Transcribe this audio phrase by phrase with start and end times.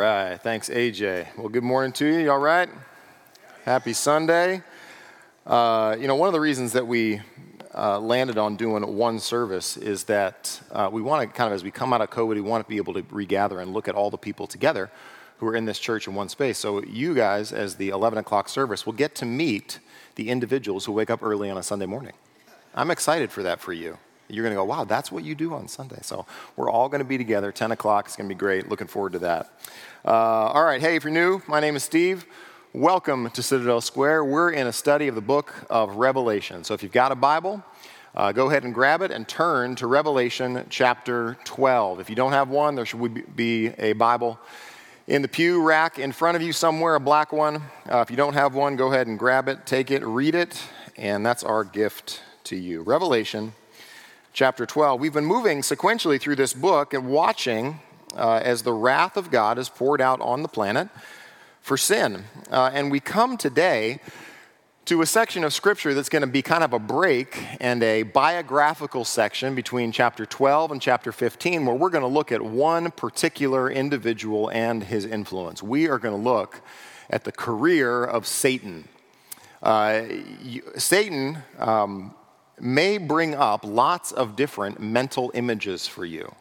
[0.00, 0.40] right.
[0.40, 1.36] Thanks, AJ.
[1.36, 2.20] Well, good morning to you.
[2.20, 2.70] You all right?
[3.66, 4.62] Happy Sunday.
[5.46, 7.20] Uh, you know, one of the reasons that we
[7.74, 11.62] uh, landed on doing one service is that uh, we want to kind of, as
[11.62, 13.94] we come out of COVID, we want to be able to regather and look at
[13.94, 14.90] all the people together
[15.36, 16.56] who are in this church in one space.
[16.56, 19.80] So, you guys, as the 11 o'clock service, will get to meet
[20.14, 22.14] the individuals who wake up early on a Sunday morning.
[22.74, 23.98] I'm excited for that for you
[24.32, 25.98] you're going to go, wow, that's what you do on Sunday.
[26.02, 26.26] So
[26.56, 28.06] we're all going to be together, 10 o'clock.
[28.06, 28.68] It's going to be great.
[28.68, 29.52] Looking forward to that.
[30.04, 32.26] Uh, all right, hey, if you're new, my name is Steve.
[32.72, 34.24] Welcome to Citadel Square.
[34.24, 36.64] We're in a study of the book of Revelation.
[36.64, 37.64] So if you've got a Bible,
[38.14, 42.00] uh, go ahead and grab it and turn to Revelation chapter 12.
[42.00, 44.38] If you don't have one, there should be a Bible
[45.06, 47.56] in the pew rack in front of you somewhere, a black one.
[47.90, 50.62] Uh, if you don't have one, go ahead and grab it, take it, read it,
[50.96, 52.82] and that's our gift to you.
[52.82, 53.52] Revelation
[54.32, 55.00] chapter 12.
[55.00, 57.80] We've been moving sequentially through this book and watching
[58.16, 60.88] uh, as the wrath of God is poured out on the planet
[61.60, 62.24] for sin.
[62.50, 64.00] Uh, and we come today
[64.86, 68.02] to a section of scripture that's going to be kind of a break and a
[68.02, 72.90] biographical section between chapter 12 and chapter 15, where we're going to look at one
[72.90, 75.62] particular individual and his influence.
[75.62, 76.60] We are going to look
[77.08, 78.88] at the career of Satan.
[79.62, 80.02] Uh,
[80.76, 82.14] Satan um,
[82.62, 86.34] may bring up lots of different mental images for you.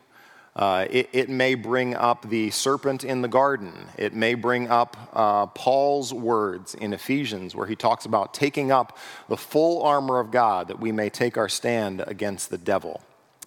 [0.56, 3.72] Uh, it, it, may bring up the serpent in the garden.
[3.98, 8.98] It may bring up uh, Paul's words in Ephesians, where he talks about taking up
[9.30, 13.00] the full armor of God that we may take our stand against the devil.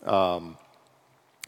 [0.04, 0.56] Um,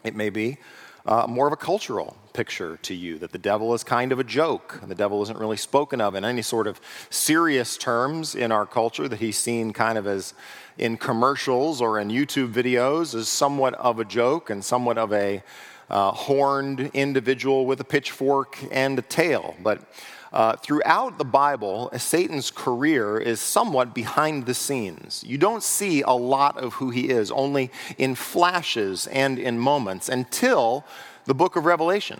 [0.03, 0.57] it may be
[1.05, 4.23] uh, more of a cultural picture to you that the devil is kind of a
[4.23, 4.79] joke.
[4.81, 8.65] And the devil isn't really spoken of in any sort of serious terms in our
[8.65, 10.33] culture, that he's seen kind of as
[10.77, 15.41] in commercials or in YouTube videos as somewhat of a joke and somewhat of a
[15.89, 19.55] uh, horned individual with a pitchfork and a tail.
[19.63, 19.81] But
[20.33, 25.23] uh, throughout the Bible, Satan's career is somewhat behind the scenes.
[25.25, 30.09] You don't see a lot of who he is, only in flashes and in moments
[30.09, 30.83] until
[31.25, 32.19] the book of Revelation.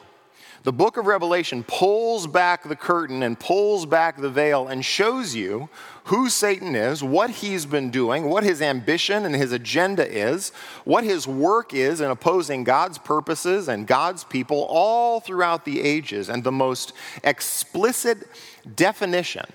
[0.66, 5.36] The book of Revelation pulls back the curtain and pulls back the veil and shows
[5.36, 5.70] you
[6.06, 10.50] who Satan is, what he's been doing, what his ambition and his agenda is,
[10.84, 16.30] what his work is in opposing God's purposes and God's people all throughout the ages.
[16.30, 16.94] And the most
[17.24, 18.28] explicit
[18.76, 19.46] definition,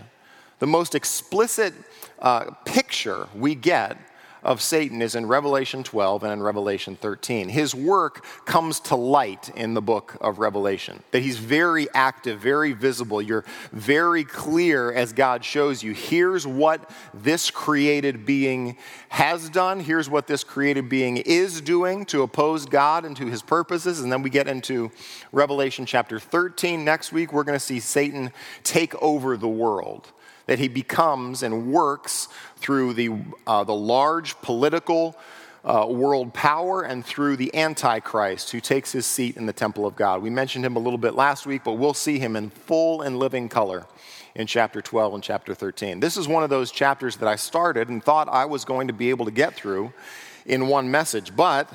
[0.60, 1.74] the most explicit
[2.20, 3.96] uh, picture we get
[4.42, 7.48] of Satan is in Revelation 12 and in Revelation 13.
[7.48, 12.72] His work comes to light in the book of Revelation, that he's very active, very
[12.72, 13.20] visible.
[13.20, 18.76] You're very clear as God shows you here's what this created being
[19.10, 23.42] has done, here's what this created being is doing to oppose God and to his
[23.42, 24.00] purposes.
[24.00, 24.90] And then we get into
[25.32, 26.84] Revelation chapter 13.
[26.84, 30.12] Next week, we're going to see Satan take over the world
[30.46, 32.26] that he becomes and works
[32.60, 33.10] through the,
[33.46, 35.16] uh, the large political
[35.64, 39.96] uh, world power and through the Antichrist who takes his seat in the temple of
[39.96, 40.22] God.
[40.22, 43.18] We mentioned him a little bit last week, but we'll see him in full and
[43.18, 43.86] living color
[44.34, 46.00] in chapter 12 and chapter 13.
[46.00, 48.94] This is one of those chapters that I started and thought I was going to
[48.94, 49.92] be able to get through
[50.46, 51.70] in one message, but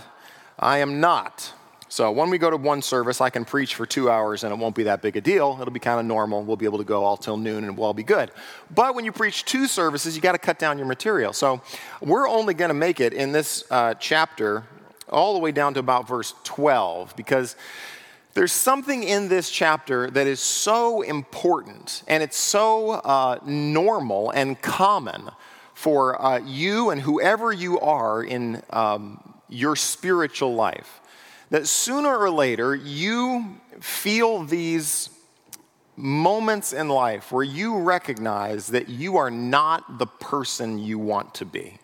[0.58, 1.54] I am not.
[1.88, 4.58] So when we go to one service, I can preach for two hours and it
[4.58, 5.58] won't be that big a deal.
[5.62, 6.44] It'll be kind of normal.
[6.44, 8.32] We'll be able to go all till noon and we'll all be good.
[8.74, 11.32] But when you preach two services, you got to cut down your material.
[11.32, 11.62] So
[12.02, 14.64] we're only going to make it in this uh, chapter
[15.10, 17.56] all the way down to about verse 12 because
[18.34, 24.60] there's something in this chapter that is so important and it's so uh, normal and
[24.62, 25.30] common
[25.74, 31.00] for uh, you and whoever you are in um, your spiritual life
[31.50, 35.10] that sooner or later you feel these
[35.96, 41.46] moments in life where you recognize that you are not the person you want to
[41.46, 41.78] be.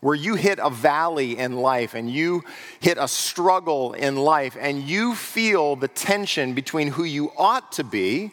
[0.00, 2.44] Where you hit a valley in life and you
[2.80, 7.84] hit a struggle in life and you feel the tension between who you ought to
[7.84, 8.32] be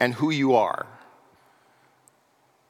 [0.00, 0.86] and who you are.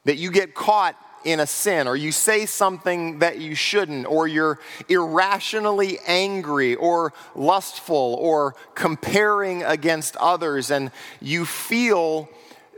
[0.03, 4.27] That you get caught in a sin, or you say something that you shouldn't, or
[4.27, 4.59] you're
[4.89, 10.91] irrationally angry, or lustful, or comparing against others, and
[11.21, 12.29] you feel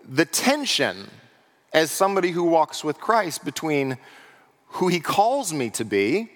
[0.07, 1.09] the tension
[1.73, 3.97] as somebody who walks with Christ between
[4.67, 6.31] who he calls me to be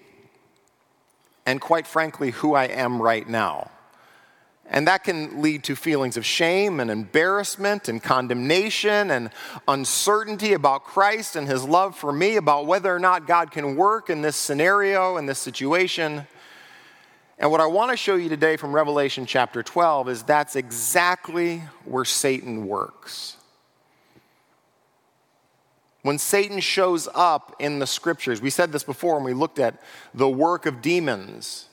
[1.45, 3.71] and, quite frankly, who I am right now.
[4.71, 9.31] And that can lead to feelings of shame and embarrassment and condemnation and
[9.67, 14.11] uncertainty about Christ and his love for me, about whether or not God can work
[14.11, 16.27] in this scenario, in this situation.
[17.39, 21.63] And what I want to show you today from Revelation chapter 12 is that's exactly
[21.85, 23.37] where Satan works.
[26.03, 29.81] When Satan shows up in the scriptures, we said this before when we looked at
[30.13, 31.68] the work of demons,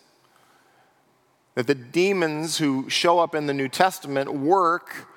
[1.57, 5.09] that the demons who show up in the New Testament work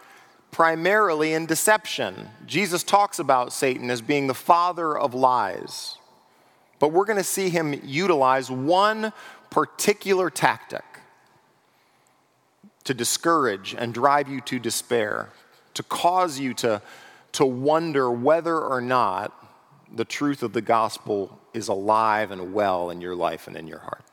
[0.52, 2.30] primarily in deception.
[2.48, 5.98] Jesus talks about Satan as being the father of lies.
[6.80, 9.12] But we're going to see him utilize one
[9.50, 10.86] particular tactic
[12.86, 15.30] to discourage and drive you to despair,
[15.74, 16.82] to cause you to,
[17.34, 19.34] to wonder whether or not
[19.94, 23.80] the truth of the gospel is alive and well in your life and in your
[23.80, 24.06] heart.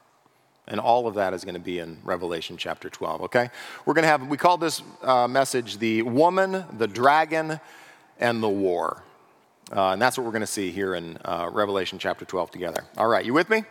[0.69, 3.51] And all of that is going to be in Revelation chapter 12, okay?
[3.85, 7.61] We're going to have, we call this uh, message the woman, the dragon,
[8.19, 9.03] and the war.
[9.75, 12.85] Uh, and that's what we're going to see here in uh, Revelation chapter 12 together.
[12.97, 13.65] All right, you with me?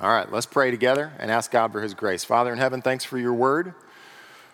[0.00, 2.24] All right, let's pray together and ask God for his grace.
[2.24, 3.74] Father in heaven, thanks for your word.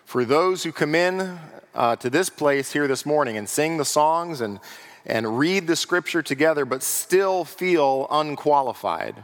[0.03, 1.39] For those who come in
[1.75, 4.59] uh, to this place here this morning and sing the songs and,
[5.05, 9.23] and read the scripture together, but still feel unqualified,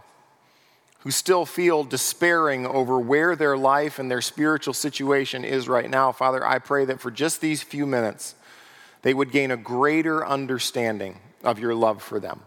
[1.01, 6.11] who still feel despairing over where their life and their spiritual situation is right now,
[6.11, 8.35] Father, I pray that for just these few minutes,
[9.01, 12.41] they would gain a greater understanding of your love for them.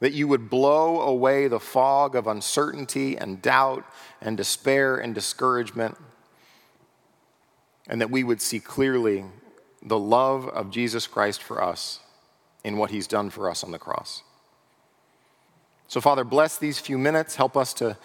[0.00, 3.84] That you would blow away the fog of uncertainty and doubt
[4.22, 5.98] and despair and discouragement,
[7.86, 9.26] and that we would see clearly
[9.82, 12.00] the love of Jesus Christ for us
[12.64, 14.22] in what he's done for us on the cross.
[15.94, 17.36] So, Father, bless these few minutes.
[17.36, 17.96] Help us to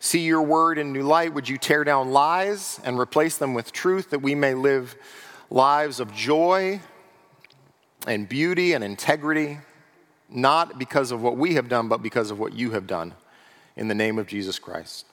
[0.00, 1.32] see your word in new light.
[1.32, 4.94] Would you tear down lies and replace them with truth that we may live
[5.48, 6.78] lives of joy
[8.06, 9.60] and beauty and integrity
[10.28, 13.14] not because of what we have done, but because of what you have done
[13.76, 15.06] in the name of Jesus Christ.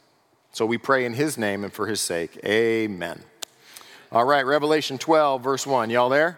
[0.52, 2.38] So we pray in his name and for his sake.
[2.44, 3.24] Amen.
[4.12, 5.90] All right, Revelation 12, verse 1.
[5.90, 6.38] Y'all there?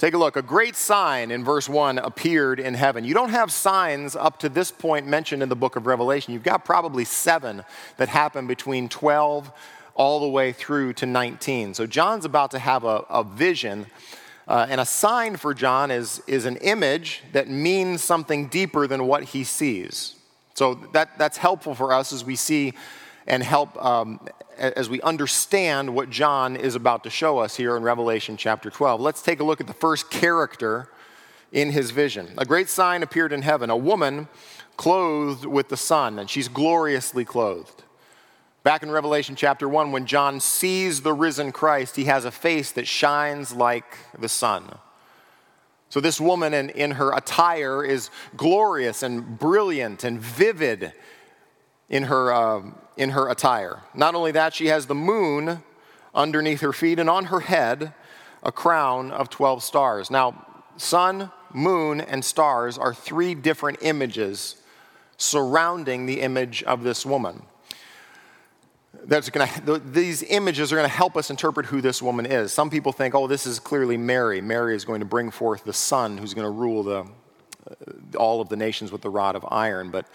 [0.00, 0.36] Take a look.
[0.36, 3.04] A great sign in verse 1 appeared in heaven.
[3.04, 6.32] You don't have signs up to this point mentioned in the book of Revelation.
[6.32, 7.62] You've got probably seven
[7.98, 9.52] that happen between 12
[9.94, 11.74] all the way through to 19.
[11.74, 13.88] So John's about to have a, a vision
[14.48, 19.06] uh, and a sign for John is, is an image that means something deeper than
[19.06, 20.14] what he sees.
[20.54, 22.72] So that, that's helpful for us as we see
[23.30, 24.18] and help um,
[24.58, 29.00] as we understand what John is about to show us here in Revelation chapter 12.
[29.00, 30.88] Let's take a look at the first character
[31.52, 32.28] in his vision.
[32.36, 34.26] A great sign appeared in heaven, a woman
[34.76, 37.84] clothed with the sun, and she's gloriously clothed.
[38.64, 42.72] Back in Revelation chapter 1, when John sees the risen Christ, he has a face
[42.72, 44.64] that shines like the sun.
[45.88, 50.92] So, this woman in, in her attire is glorious and brilliant and vivid
[51.90, 52.62] in her, uh,
[52.96, 53.82] in her attire.
[53.94, 55.62] Not only that, she has the moon
[56.14, 57.92] underneath her feet and on her head
[58.42, 60.10] a crown of 12 stars.
[60.10, 60.46] Now,
[60.78, 64.56] sun, moon, and stars are three different images
[65.18, 67.42] surrounding the image of this woman
[69.04, 72.52] that's going to, these images are going to help us interpret who this woman is.
[72.52, 74.40] Some people think, oh, this is clearly Mary.
[74.40, 78.40] Mary is going to bring forth the son who's going to rule the, uh, all
[78.40, 79.90] of the nations with the rod of iron.
[79.90, 80.06] But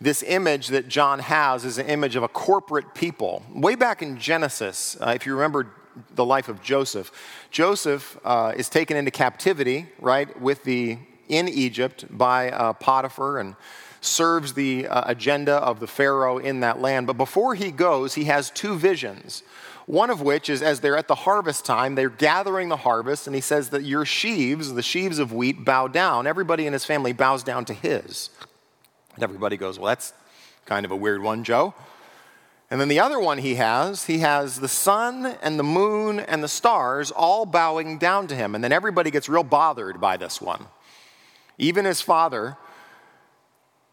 [0.00, 3.42] this image that John has is an image of a corporate people.
[3.54, 5.68] Way back in Genesis, uh, if you remember
[6.14, 7.10] the life of Joseph,
[7.50, 10.98] Joseph uh, is taken into captivity, right, with the
[11.28, 13.56] in Egypt by uh, Potiphar and
[14.00, 17.06] serves the uh, agenda of the Pharaoh in that land.
[17.06, 19.42] But before he goes, he has two visions.
[19.86, 23.34] One of which is as they're at the harvest time, they're gathering the harvest, and
[23.34, 26.26] he says that your sheaves, the sheaves of wheat, bow down.
[26.26, 28.30] Everybody in his family bows down to his.
[29.16, 30.12] And everybody goes, Well, that's
[30.66, 31.74] kind of a weird one, Joe.
[32.70, 36.42] And then the other one he has, he has the sun and the moon and
[36.42, 38.54] the stars all bowing down to him.
[38.54, 40.66] And then everybody gets real bothered by this one.
[41.58, 42.56] Even his father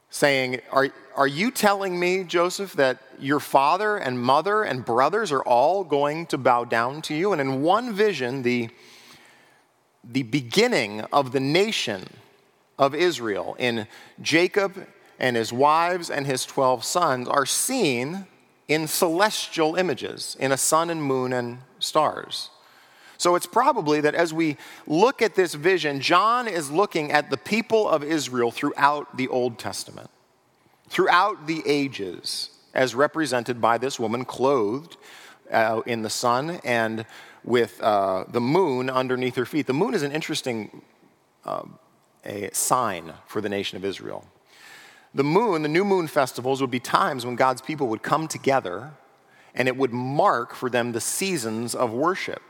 [0.10, 5.44] saying, are, are you telling me, Joseph, that your father and mother and brothers are
[5.44, 7.32] all going to bow down to you?
[7.32, 8.70] And in one vision, the,
[10.04, 12.06] the beginning of the nation
[12.80, 13.88] of Israel in
[14.20, 14.88] Jacob
[15.24, 18.28] and his wives and his 12 sons are seen
[18.68, 22.50] in celestial images, in a sun and moon and stars.
[23.18, 27.38] So it's probably that as we look at this vision, John is looking at the
[27.38, 30.10] people of Israel throughout the Old Testament,
[30.90, 34.98] throughout the ages, as represented by this woman clothed
[35.50, 37.06] uh, in the sun and
[37.46, 39.68] with uh, the moon underneath her feet.
[39.68, 40.82] The moon is an interesting
[41.46, 41.64] uh,
[42.26, 44.26] a sign for the nation of Israel.
[45.14, 48.92] The moon, the new moon festivals, would be times when God's people would come together
[49.56, 52.42] and it would mark for them the seasons of worship.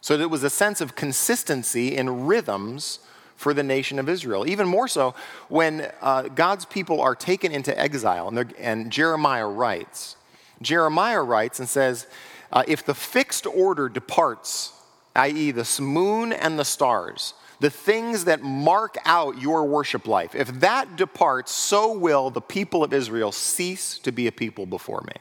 [0.00, 3.00] So there was a sense of consistency in rhythms
[3.36, 4.46] for the nation of Israel.
[4.46, 5.14] Even more so
[5.48, 10.16] when uh, God's people are taken into exile, and, and, Jeremiah writes.
[10.62, 12.06] Jeremiah writes and says,
[12.52, 14.72] uh, If the fixed order departs,
[15.16, 20.48] i.e., the moon and the stars, the things that mark out your worship life, if
[20.60, 25.12] that departs, so will the people of Israel cease to be a people before me.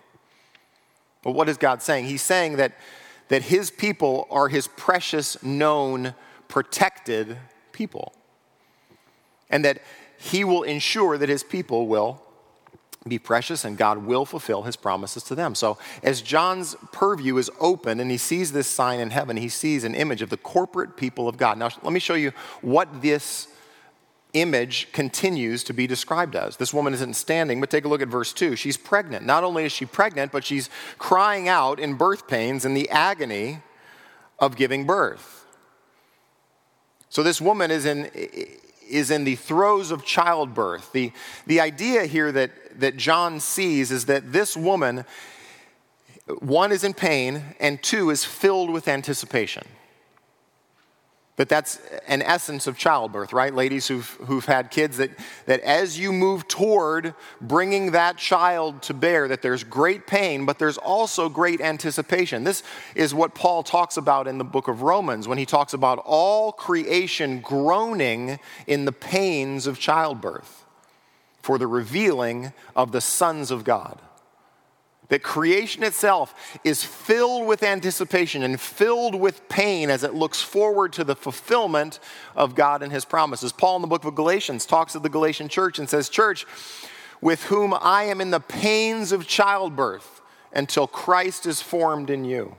[1.22, 2.06] But what is God saying?
[2.06, 2.74] He's saying that,
[3.28, 6.16] that his people are his precious, known,
[6.48, 7.38] protected
[7.74, 8.14] people.
[9.50, 9.82] And that
[10.18, 12.22] he will ensure that his people will
[13.08, 15.56] be precious and God will fulfill his promises to them.
[15.56, 19.84] So, as John's purview is open and he sees this sign in heaven, he sees
[19.84, 21.58] an image of the corporate people of God.
[21.58, 23.48] Now, let me show you what this
[24.34, 26.58] image continues to be described as.
[26.58, 28.56] This woman isn't standing, but take a look at verse 2.
[28.56, 29.26] She's pregnant.
[29.26, 33.60] Not only is she pregnant, but she's crying out in birth pains and the agony
[34.38, 35.46] of giving birth.
[37.08, 38.12] So, this woman is in
[38.90, 40.92] is in the throes of childbirth.
[40.92, 41.12] The,
[41.46, 45.06] the idea here that, that John sees is that this woman,
[46.40, 49.64] one, is in pain, and two, is filled with anticipation.
[51.40, 53.56] That that's an essence of childbirth, right?
[53.56, 55.12] Ladies who've, who've had kids, that,
[55.46, 60.60] that as you move toward bringing that child to bear, that there's great pain, but
[60.60, 62.44] there's also great anticipation.
[62.44, 62.62] This
[62.94, 66.52] is what Paul talks about in the book of Romans when he talks about all
[66.52, 70.66] creation groaning in the pains of childbirth
[71.50, 74.00] for the revealing of the sons of God
[75.08, 80.94] that creation itself is filled with anticipation and filled with pain as it looks forward
[80.94, 82.00] to the fulfillment
[82.36, 83.52] of God and his promises.
[83.52, 86.46] Paul in the book of Galatians talks to the Galatian church and says, Church,
[87.20, 90.22] with whom I am in the pains of childbirth
[90.54, 92.56] until Christ is formed in you.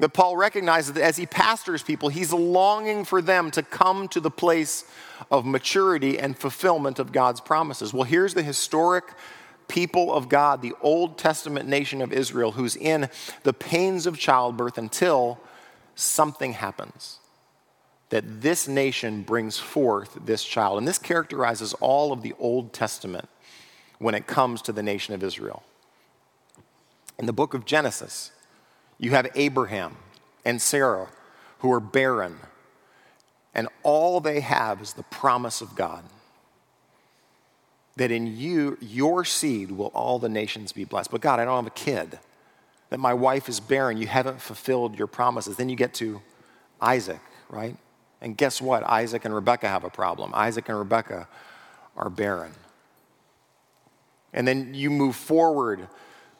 [0.00, 4.20] That Paul recognizes that as he pastors people, he's longing for them to come to
[4.20, 4.84] the place
[5.30, 7.92] of maturity and fulfillment of God's promises.
[7.92, 9.04] Well, here's the historic
[9.68, 13.10] people of God, the Old Testament nation of Israel, who's in
[13.42, 15.38] the pains of childbirth until
[15.94, 17.18] something happens.
[18.08, 20.78] That this nation brings forth this child.
[20.78, 23.28] And this characterizes all of the Old Testament
[23.98, 25.62] when it comes to the nation of Israel.
[27.18, 28.32] In the book of Genesis,
[29.00, 29.96] you have Abraham
[30.44, 31.08] and Sarah
[31.58, 32.38] who are barren,
[33.54, 36.04] and all they have is the promise of God
[37.96, 41.10] that in you, your seed, will all the nations be blessed.
[41.10, 42.18] But God, I don't have a kid.
[42.88, 43.98] That my wife is barren.
[43.98, 45.56] You haven't fulfilled your promises.
[45.56, 46.22] Then you get to
[46.80, 47.76] Isaac, right?
[48.20, 48.84] And guess what?
[48.84, 50.32] Isaac and Rebekah have a problem.
[50.34, 51.28] Isaac and Rebekah
[51.96, 52.52] are barren.
[54.32, 55.88] And then you move forward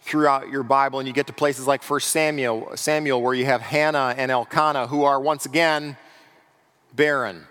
[0.02, 3.61] throughout your Bible and you get to places like 1 Samuel, Samuel where you have
[3.61, 5.97] Hannah and Elkanah who are once again
[6.95, 7.47] barren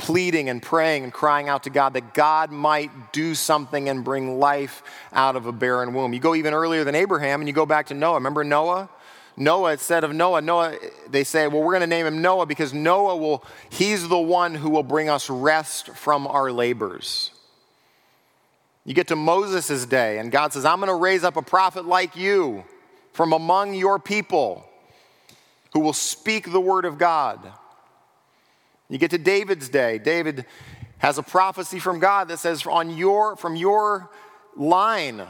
[0.00, 4.38] pleading and praying and crying out to God that God might do something and bring
[4.38, 4.82] life
[5.12, 6.14] out of a barren womb.
[6.14, 8.14] You go even earlier than Abraham and you go back to Noah.
[8.14, 8.88] Remember Noah?
[9.36, 10.76] Noah, instead of Noah, Noah,
[11.08, 14.54] they say, well, we're going to name him Noah because Noah will, he's the one
[14.54, 17.30] who will bring us rest from our labors.
[18.84, 21.84] You get to Moses' day, and God says, I'm going to raise up a prophet
[21.84, 22.64] like you
[23.12, 24.66] from among your people
[25.72, 27.52] who will speak the word of God.
[28.88, 29.98] You get to David's day.
[29.98, 30.46] David
[30.98, 34.10] has a prophecy from God that says, on your, from your
[34.56, 35.22] line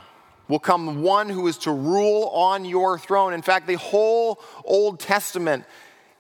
[0.49, 3.33] will come one who is to rule on your throne.
[3.33, 5.64] In fact, the whole Old Testament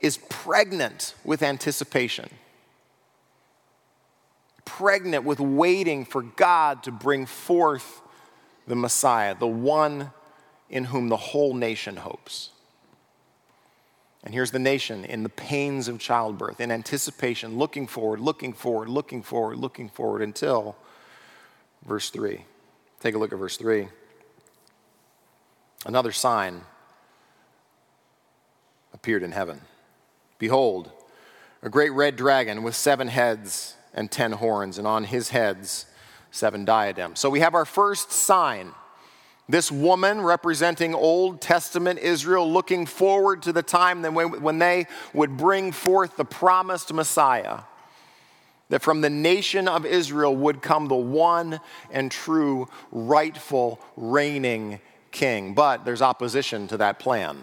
[0.00, 2.28] is pregnant with anticipation,
[4.76, 8.00] pregnant with waiting for God to bring forth
[8.66, 10.12] the Messiah, the one
[10.68, 12.50] in whom the whole nation hopes.
[14.22, 18.88] And here's the nation in the pains of childbirth, in anticipation, looking forward, looking forward,
[18.88, 20.76] looking forward, looking forward until
[21.84, 22.44] verse 3.
[23.00, 23.88] Take a look at verse 3.
[25.86, 26.62] Another sign
[28.92, 29.62] appeared in heaven.
[30.38, 30.90] Behold,
[31.62, 35.86] a great red dragon with seven heads and ten horns, and on his heads
[36.30, 37.18] seven diadems.
[37.20, 38.72] So we have our first sign
[39.48, 45.72] this woman representing Old Testament Israel looking forward to the time when they would bring
[45.72, 47.60] forth the promised Messiah.
[48.68, 51.58] That from the nation of Israel would come the one
[51.90, 54.80] and true, rightful, reigning
[55.10, 55.54] king.
[55.54, 57.42] But there's opposition to that plan.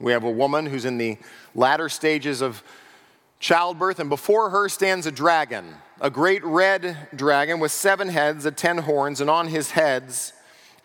[0.00, 1.18] We have a woman who's in the
[1.54, 2.64] latter stages of
[3.42, 8.56] childbirth, and before her stands a dragon a great red dragon with seven heads and
[8.56, 10.32] ten horns, and on his heads,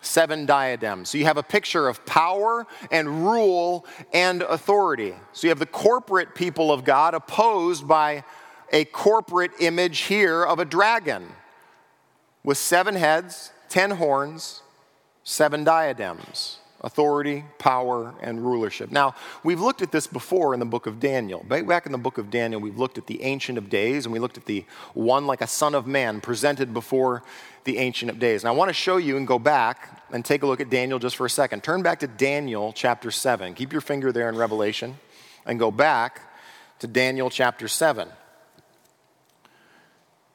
[0.00, 1.08] seven diadems.
[1.08, 5.14] So you have a picture of power and rule and authority.
[5.32, 8.22] So you have the corporate people of God opposed by
[8.72, 11.26] a corporate image here of a dragon
[12.44, 14.62] with seven heads, ten horns,
[15.24, 18.92] seven diadems authority, power, and rulership.
[18.92, 21.44] Now, we've looked at this before in the book of Daniel.
[21.44, 24.18] Back in the book of Daniel, we've looked at the Ancient of Days and we
[24.18, 27.22] looked at the one like a son of man presented before
[27.64, 28.42] the Ancient of Days.
[28.42, 30.98] And I want to show you and go back and take a look at Daniel
[30.98, 31.64] just for a second.
[31.64, 33.54] Turn back to Daniel chapter 7.
[33.54, 34.98] Keep your finger there in Revelation
[35.44, 36.22] and go back
[36.78, 38.08] to Daniel chapter 7.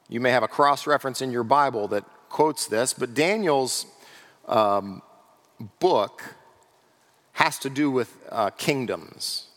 [0.10, 3.86] You may have a cross reference in your Bible that quotes this, but Daniel's
[4.48, 5.02] um,
[5.80, 6.36] book
[7.34, 9.48] has to do with uh, kingdoms.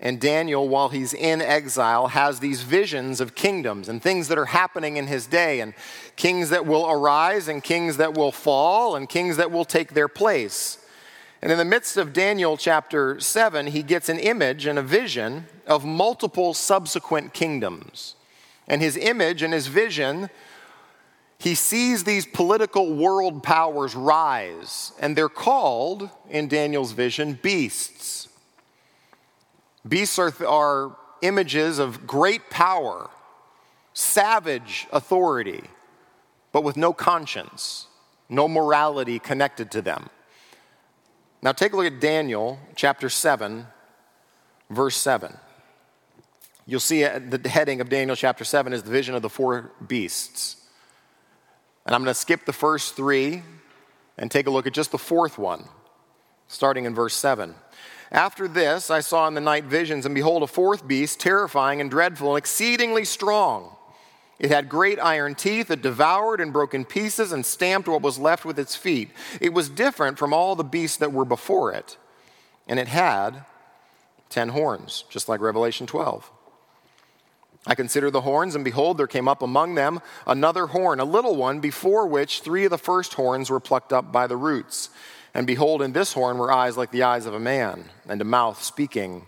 [0.00, 4.46] And Daniel, while he's in exile, has these visions of kingdoms and things that are
[4.46, 5.72] happening in his day, and
[6.16, 10.08] kings that will arise, and kings that will fall, and kings that will take their
[10.08, 10.78] place.
[11.40, 15.46] And in the midst of Daniel chapter 7, he gets an image and a vision
[15.66, 18.16] of multiple subsequent kingdoms.
[18.66, 20.30] And his image and his vision
[21.38, 28.28] he sees these political world powers rise, and they're called, in Daniel's vision, beasts.
[29.86, 33.10] Beasts are, are images of great power,
[33.92, 35.64] savage authority,
[36.52, 37.88] but with no conscience,
[38.28, 40.08] no morality connected to them.
[41.42, 43.66] Now, take a look at Daniel chapter 7,
[44.70, 45.36] verse 7.
[46.66, 49.72] You'll see uh, the heading of Daniel chapter 7 is the vision of the four
[49.86, 50.63] beasts.
[51.86, 53.42] And I'm going to skip the first three
[54.16, 55.64] and take a look at just the fourth one,
[56.48, 57.54] starting in verse 7.
[58.10, 61.90] After this, I saw in the night visions, and behold, a fourth beast, terrifying and
[61.90, 63.76] dreadful and exceedingly strong.
[64.38, 68.18] It had great iron teeth It devoured and broke in pieces and stamped what was
[68.18, 69.10] left with its feet.
[69.40, 71.96] It was different from all the beasts that were before it,
[72.66, 73.44] and it had
[74.28, 76.30] ten horns, just like Revelation 12.
[77.66, 81.36] I considered the horns, and behold, there came up among them another horn, a little
[81.36, 84.90] one, before which three of the first horns were plucked up by the roots.
[85.32, 88.24] And behold, in this horn were eyes like the eyes of a man, and a
[88.24, 89.26] mouth speaking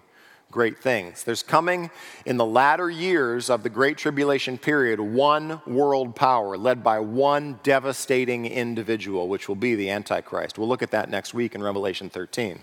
[0.50, 1.24] great things.
[1.24, 1.90] There's coming
[2.24, 7.58] in the latter years of the Great Tribulation period one world power led by one
[7.62, 10.58] devastating individual, which will be the Antichrist.
[10.58, 12.60] We'll look at that next week in Revelation 13.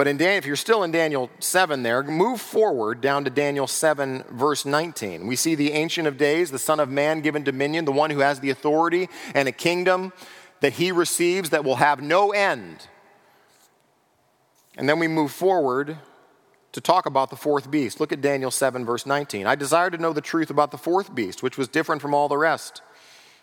[0.00, 3.66] But in Dan- if you're still in Daniel 7 there, move forward down to Daniel
[3.66, 5.26] 7, verse 19.
[5.26, 8.20] We see the Ancient of Days, the Son of Man given dominion, the one who
[8.20, 10.14] has the authority and a kingdom
[10.60, 12.88] that he receives that will have no end.
[14.78, 15.98] And then we move forward
[16.72, 18.00] to talk about the fourth beast.
[18.00, 19.46] Look at Daniel 7, verse 19.
[19.46, 22.26] I desire to know the truth about the fourth beast, which was different from all
[22.26, 22.80] the rest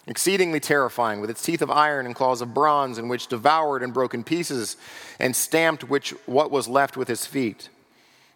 [0.07, 3.93] exceedingly terrifying, with its teeth of iron and claws of bronze, in which devoured and
[3.93, 4.77] broke in pieces,
[5.19, 7.69] and stamped which what was left with his feet.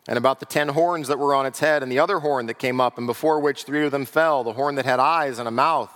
[0.07, 2.59] And about the ten horns that were on its head, and the other horn that
[2.59, 5.47] came up, and before which three of them fell, the horn that had eyes and
[5.47, 5.93] a mouth,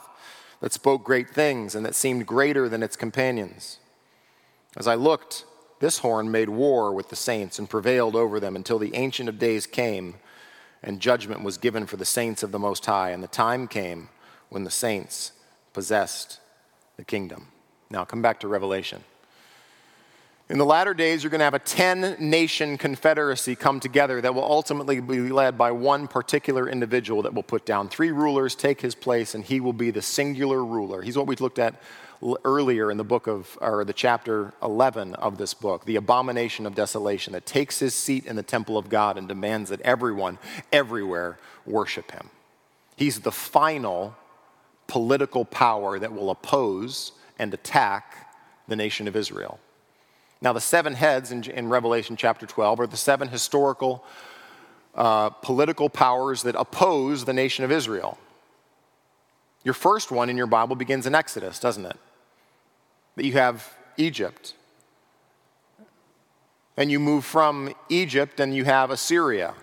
[0.61, 3.79] that spoke great things, and that seemed greater than its companions.
[4.77, 5.43] As I looked,
[5.79, 9.39] this horn made war with the saints and prevailed over them until the Ancient of
[9.39, 10.15] Days came,
[10.81, 14.07] and judgment was given for the saints of the Most High, and the time came
[14.49, 15.33] when the saints
[15.75, 16.39] possessed
[16.95, 17.49] the kingdom.
[17.89, 19.03] Now, come back to Revelation.
[20.47, 24.33] In the latter days, you're going to have a 10 nation confederacy come together that
[24.33, 28.79] will ultimately be led by one particular individual that will put down three rulers, take
[28.79, 31.01] his place, and he will be the singular ruler.
[31.01, 31.75] He's what we looked at
[32.45, 36.73] earlier in the book of, or the chapter 11 of this book, the abomination of
[36.73, 40.37] desolation that takes his seat in the temple of God and demands that everyone,
[40.71, 42.29] everywhere, worship him.
[42.95, 44.15] He's the final
[44.87, 48.33] political power that will oppose and attack
[48.67, 49.59] the nation of Israel.
[50.41, 54.03] Now, the seven heads in, in Revelation chapter 12 are the seven historical
[54.93, 58.17] uh, political powers that oppose the nation of Israel.
[59.63, 61.97] Your first one in your Bible begins in Exodus, doesn't it?
[63.15, 64.53] That you have Egypt.
[66.77, 69.55] And you move from Egypt and you have Assyria.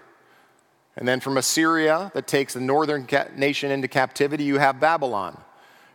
[0.96, 5.40] And then from Assyria, that takes the northern nation into captivity, you have Babylon.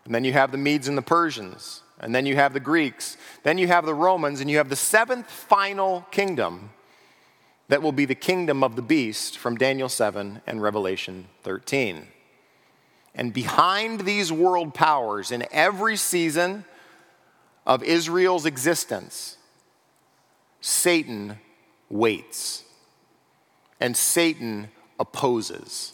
[0.06, 1.82] And then you have the Medes and the Persians.
[2.00, 3.18] And then you have the Greeks.
[3.44, 4.42] Then you have the Romans.
[4.42, 6.72] And you have the seventh final kingdom
[7.68, 12.08] that will be the kingdom of the beast from Daniel 7 and Revelation 13.
[13.14, 16.66] And behind these world powers, in every season
[17.66, 19.38] of Israel's existence,
[20.62, 21.40] Satan
[21.90, 22.64] waits.
[23.80, 25.94] And Satan opposes.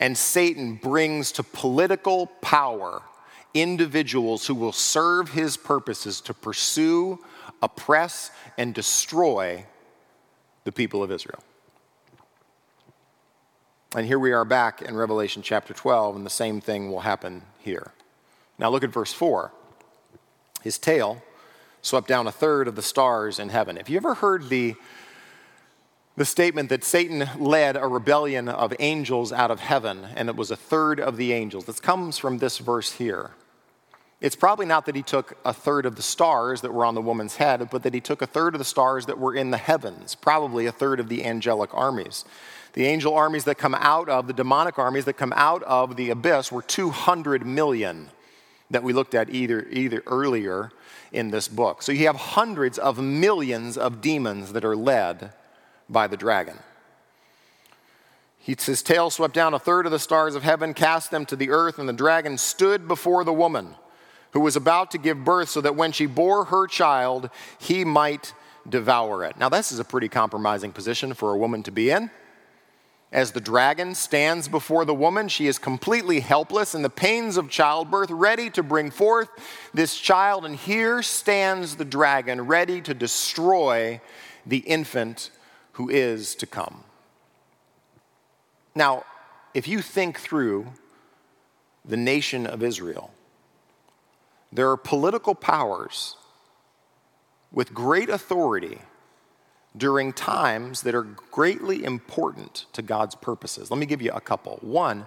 [0.00, 3.02] And Satan brings to political power
[3.54, 7.18] individuals who will serve his purposes to pursue,
[7.62, 9.64] oppress, and destroy
[10.64, 11.42] the people of Israel.
[13.96, 17.42] And here we are back in Revelation chapter 12, and the same thing will happen
[17.58, 17.92] here.
[18.58, 19.50] Now look at verse 4.
[20.62, 21.22] His tail
[21.80, 23.76] swept down a third of the stars in heaven.
[23.76, 24.74] Have you ever heard the,
[26.18, 30.50] the statement that Satan led a rebellion of angels out of heaven, and it was
[30.50, 31.64] a third of the angels?
[31.64, 33.30] This comes from this verse here.
[34.20, 37.00] It's probably not that he took a third of the stars that were on the
[37.00, 39.58] woman's head, but that he took a third of the stars that were in the
[39.58, 42.24] heavens, probably a third of the angelic armies.
[42.72, 46.10] The angel armies that come out of, the demonic armies that come out of the
[46.10, 48.10] abyss were 200 million
[48.70, 50.72] that we looked at either, either earlier
[51.12, 51.80] in this book.
[51.80, 55.32] So you have hundreds of millions of demons that are led
[55.88, 56.58] by the dragon.
[58.40, 61.50] His tail swept down a third of the stars of heaven, cast them to the
[61.50, 63.74] earth, and the dragon stood before the woman
[64.32, 68.32] who was about to give birth so that when she bore her child, he might
[68.68, 69.36] devour it.
[69.38, 72.10] Now, this is a pretty compromising position for a woman to be in.
[73.10, 77.48] As the dragon stands before the woman, she is completely helpless in the pains of
[77.48, 79.30] childbirth, ready to bring forth
[79.72, 80.44] this child.
[80.44, 84.00] And here stands the dragon, ready to destroy
[84.44, 85.30] the infant
[85.78, 86.82] who is to come.
[88.74, 89.04] Now,
[89.54, 90.66] if you think through
[91.84, 93.12] the nation of Israel,
[94.52, 96.16] there are political powers
[97.52, 98.78] with great authority
[99.76, 103.70] during times that are greatly important to God's purposes.
[103.70, 104.58] Let me give you a couple.
[104.60, 105.06] One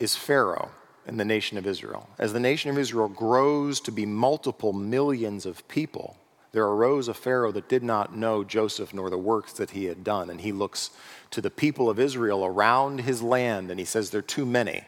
[0.00, 0.70] is Pharaoh
[1.06, 2.08] in the nation of Israel.
[2.18, 6.16] As the nation of Israel grows to be multiple millions of people,
[6.54, 10.04] there arose a Pharaoh that did not know Joseph nor the works that he had
[10.04, 10.30] done.
[10.30, 10.90] And he looks
[11.32, 14.84] to the people of Israel around his land and he says, They're too many.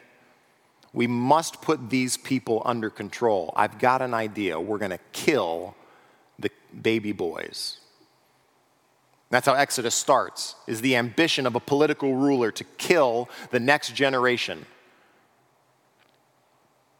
[0.93, 3.53] We must put these people under control.
[3.53, 4.57] I've got an idea.
[4.57, 5.75] We're going to kill
[6.39, 6.49] the
[6.81, 7.79] baby boys.
[9.29, 13.93] That's how Exodus starts, is the ambition of a political ruler to kill the next
[13.93, 14.65] generation.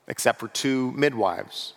[0.10, 1.74] Except for two midwives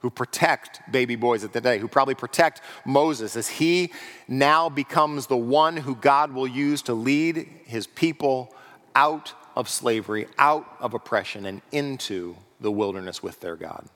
[0.00, 3.92] who protect baby boys at the day, who probably protect Moses as he
[4.28, 8.54] now becomes the one who God will use to lead his people
[8.94, 13.86] out of slavery, out of oppression, and into the wilderness with their God.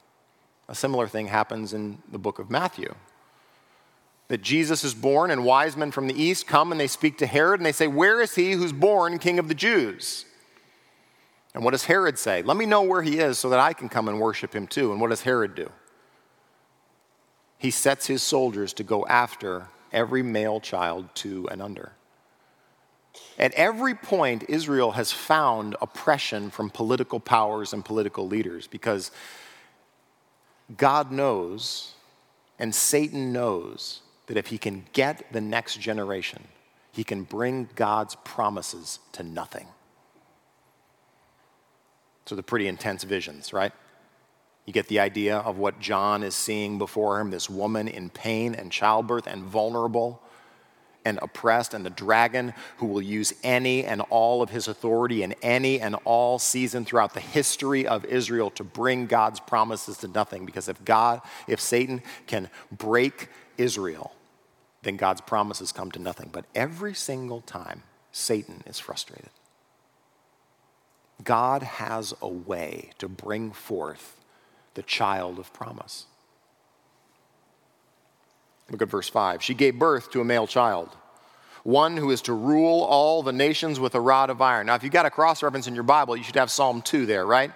[0.68, 2.94] A similar thing happens in the book of Matthew
[4.28, 7.26] that Jesus is born, and wise men from the east come and they speak to
[7.26, 10.24] Herod and they say, Where is he who's born king of the Jews?
[11.54, 12.40] And what does Herod say?
[12.42, 14.90] Let me know where he is so that I can come and worship him too.
[14.90, 15.70] And what does Herod do?
[17.62, 21.92] He sets his soldiers to go after every male child two and under.
[23.38, 29.12] At every point, Israel has found oppression from political powers and political leaders because
[30.76, 31.92] God knows
[32.58, 36.48] and Satan knows that if he can get the next generation,
[36.90, 39.68] he can bring God's promises to nothing.
[42.26, 43.72] So, the pretty intense visions, right?
[44.64, 48.54] You get the idea of what John is seeing before him this woman in pain
[48.54, 50.22] and childbirth and vulnerable
[51.04, 55.34] and oppressed, and the dragon who will use any and all of his authority in
[55.42, 60.46] any and all season throughout the history of Israel to bring God's promises to nothing.
[60.46, 64.12] Because if God, if Satan can break Israel,
[64.82, 66.28] then God's promises come to nothing.
[66.32, 69.30] But every single time, Satan is frustrated.
[71.24, 74.21] God has a way to bring forth
[74.74, 76.06] the child of promise.
[78.70, 79.42] Look at verse 5.
[79.42, 80.88] She gave birth to a male child,
[81.62, 84.66] one who is to rule all the nations with a rod of iron.
[84.66, 87.06] Now, if you've got a cross reference in your Bible, you should have Psalm 2
[87.06, 87.52] there, right?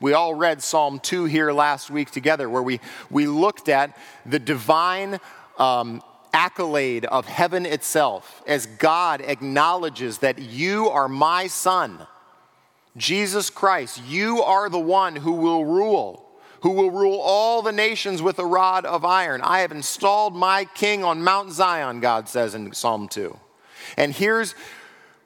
[0.00, 3.96] We all read Psalm 2 here last week together, where we, we looked at
[4.26, 5.20] the divine
[5.58, 12.06] um, accolade of heaven itself as God acknowledges that you are my son,
[12.96, 14.00] Jesus Christ.
[14.06, 16.21] You are the one who will rule,
[16.62, 19.40] who will rule all the nations with a rod of iron.
[19.42, 23.36] I have installed my king on Mount Zion, God says in Psalm 2.
[23.96, 24.54] And here's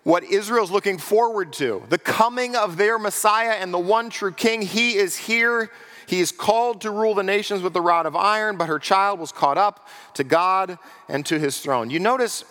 [0.02, 4.62] what Israel's looking forward to the coming of their Messiah and the one true king.
[4.62, 5.70] He is here
[6.06, 9.18] he is called to rule the nations with the rod of iron, but her child
[9.18, 11.90] was caught up to God and to his throne.
[11.90, 12.44] You notice,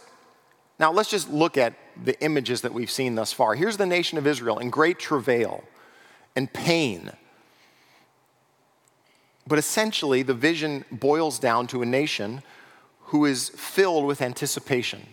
[0.78, 3.56] now let's just look at the images that we've seen thus far.
[3.56, 5.64] Here's the nation of Israel in great travail
[6.36, 7.12] and pain.
[9.48, 12.42] But essentially, the vision boils down to a nation
[13.06, 15.06] who is filled with anticipation,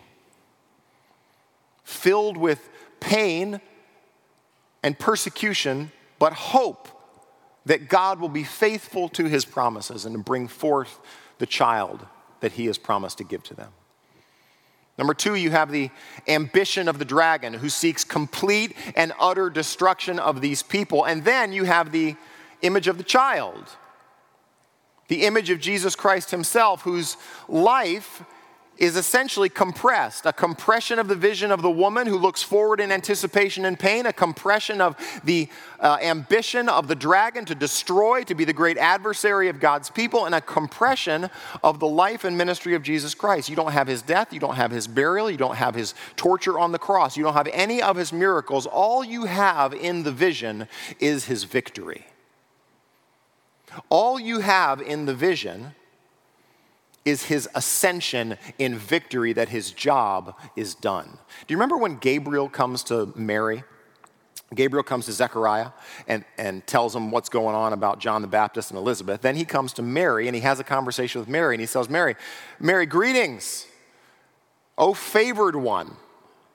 [1.85, 3.61] filled with pain
[4.83, 6.88] and persecution, but hope
[7.66, 10.99] that God will be faithful to his promises and to bring forth
[11.38, 12.07] the child
[12.40, 13.71] that he has promised to give to them.
[14.99, 15.90] Number two, you have the
[16.29, 21.05] ambition of the dragon who seeks complete and utter destruction of these people.
[21.05, 22.16] And then you have the
[22.62, 23.77] image of the child,
[25.08, 27.16] the image of Jesus Christ himself, whose
[27.48, 28.22] life
[28.78, 32.90] is essentially compressed a compression of the vision of the woman who looks forward in
[32.90, 38.34] anticipation and pain, a compression of the uh, ambition of the dragon to destroy, to
[38.34, 41.28] be the great adversary of God's people, and a compression
[41.62, 43.48] of the life and ministry of Jesus Christ.
[43.48, 46.58] You don't have his death, you don't have his burial, you don't have his torture
[46.58, 48.66] on the cross, you don't have any of his miracles.
[48.66, 50.66] All you have in the vision
[50.98, 52.06] is his victory.
[53.88, 55.74] All you have in the vision
[57.04, 61.06] is his ascension in victory that his job is done.
[61.46, 63.64] Do you remember when Gabriel comes to Mary?
[64.54, 65.70] Gabriel comes to Zechariah
[66.06, 69.22] and, and tells him what's going on about John the Baptist and Elizabeth.
[69.22, 71.88] Then he comes to Mary and he has a conversation with Mary and he says,
[71.88, 72.16] Mary,
[72.61, 73.66] Mary, greetings,
[74.78, 75.96] O favored one.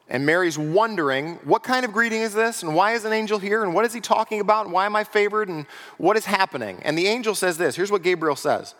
[0.09, 2.63] And Mary's wondering, what kind of greeting is this?
[2.63, 3.63] And why is an angel here?
[3.63, 4.65] And what is he talking about?
[4.65, 5.49] And why am I favored?
[5.49, 5.65] And
[5.97, 6.79] what is happening?
[6.83, 8.73] And the angel says this here's what Gabriel says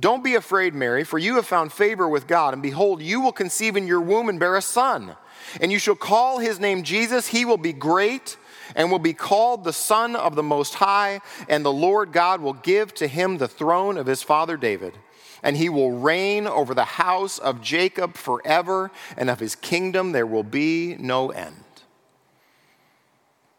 [0.00, 3.32] don't be afraid, Mary, for you have found favor with God, and behold, you will
[3.32, 5.16] conceive in your womb and bear a son.
[5.60, 7.28] And you shall call his name Jesus.
[7.28, 8.36] He will be great
[8.74, 12.54] and will be called the Son of the Most High, and the Lord God will
[12.54, 14.98] give to him the throne of his father David.
[15.44, 20.26] And he will reign over the house of Jacob forever, and of his kingdom there
[20.26, 21.62] will be no end.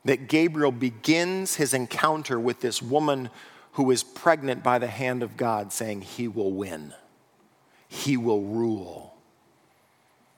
[0.04, 3.30] That Gabriel begins his encounter with this woman
[3.74, 6.94] who is pregnant by the hand of God, saying, He will win,
[7.88, 9.14] He will rule.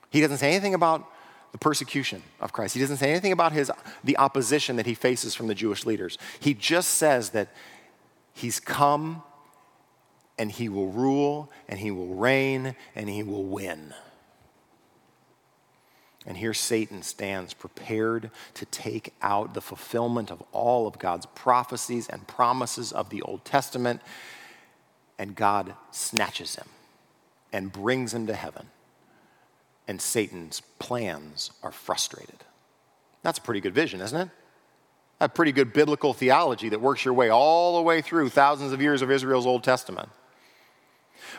[0.09, 1.09] He doesn't say anything about
[1.51, 2.73] the persecution of Christ.
[2.73, 3.71] He doesn't say anything about his,
[4.03, 6.17] the opposition that he faces from the Jewish leaders.
[6.39, 7.49] He just says that
[8.33, 9.23] he's come
[10.37, 13.93] and he will rule and he will reign and he will win.
[16.27, 22.09] And here Satan stands prepared to take out the fulfillment of all of God's prophecies
[22.09, 24.01] and promises of the Old Testament.
[25.17, 26.67] And God snatches him
[27.53, 28.67] and brings him to heaven.
[29.87, 32.43] And Satan's plans are frustrated.
[33.23, 34.29] That's a pretty good vision, isn't it?
[35.21, 38.81] A pretty good biblical theology that works your way all the way through thousands of
[38.81, 40.09] years of Israel's Old Testament.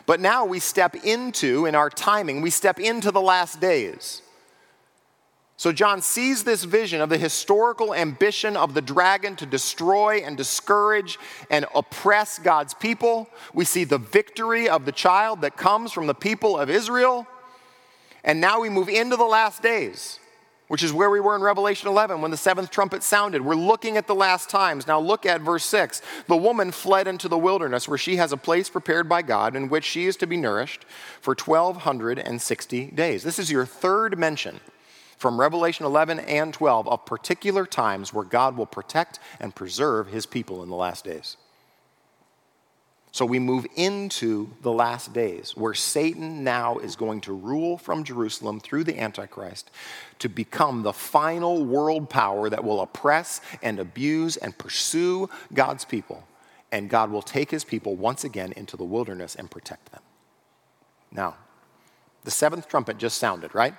[0.05, 4.21] But now we step into, in our timing, we step into the last days.
[5.59, 10.37] So John sees this vision of the historical ambition of the dragon to destroy and
[10.37, 13.29] discourage and oppress God's people.
[13.53, 17.27] We see the victory of the child that comes from the people of Israel.
[18.23, 20.19] And now we move into the last days,
[20.69, 23.41] which is where we were in Revelation 11 when the seventh trumpet sounded.
[23.41, 24.87] We're looking at the last times.
[24.87, 26.01] Now look at verse 6.
[26.27, 29.67] The woman fled into the wilderness where she has a place prepared by God in
[29.67, 30.85] which she is to be nourished
[31.21, 33.23] for 1260 days.
[33.23, 34.59] This is your third mention
[35.17, 40.27] from Revelation 11 and 12 of particular times where God will protect and preserve his
[40.27, 41.35] people in the last days.
[43.11, 48.03] So we move into the last days where Satan now is going to rule from
[48.03, 49.71] Jerusalem through the Antichrist
[50.19, 56.27] to become the final world power that will oppress and abuse and pursue God's people.
[56.71, 60.01] And God will take his people once again into the wilderness and protect them.
[61.11, 61.35] Now,
[62.23, 63.73] the seventh trumpet just sounded, right?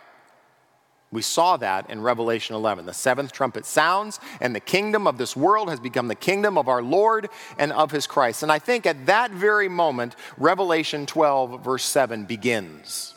[1.12, 2.87] We saw that in Revelation 11.
[2.87, 6.68] The seventh trumpet sounds, and the kingdom of this world has become the kingdom of
[6.68, 8.44] our Lord and of his Christ.
[8.44, 13.14] And I think at that very moment, Revelation 12, verse 7 begins.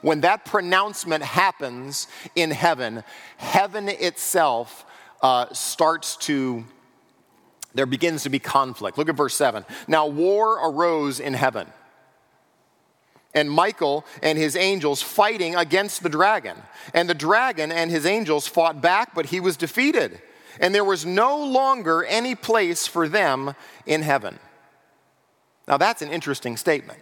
[0.00, 3.02] When that pronouncement happens in heaven,
[3.36, 4.84] heaven itself
[5.22, 6.64] uh, starts to,
[7.74, 8.96] there begins to be conflict.
[8.96, 9.64] Look at verse 7.
[9.88, 11.66] Now, war arose in heaven
[13.34, 16.56] and Michael and his angels fighting against the dragon.
[16.92, 20.20] And the dragon and his angels fought back, but he was defeated.
[20.60, 23.54] And there was no longer any place for them
[23.86, 24.38] in heaven.
[25.66, 26.98] Now, that's an interesting statement.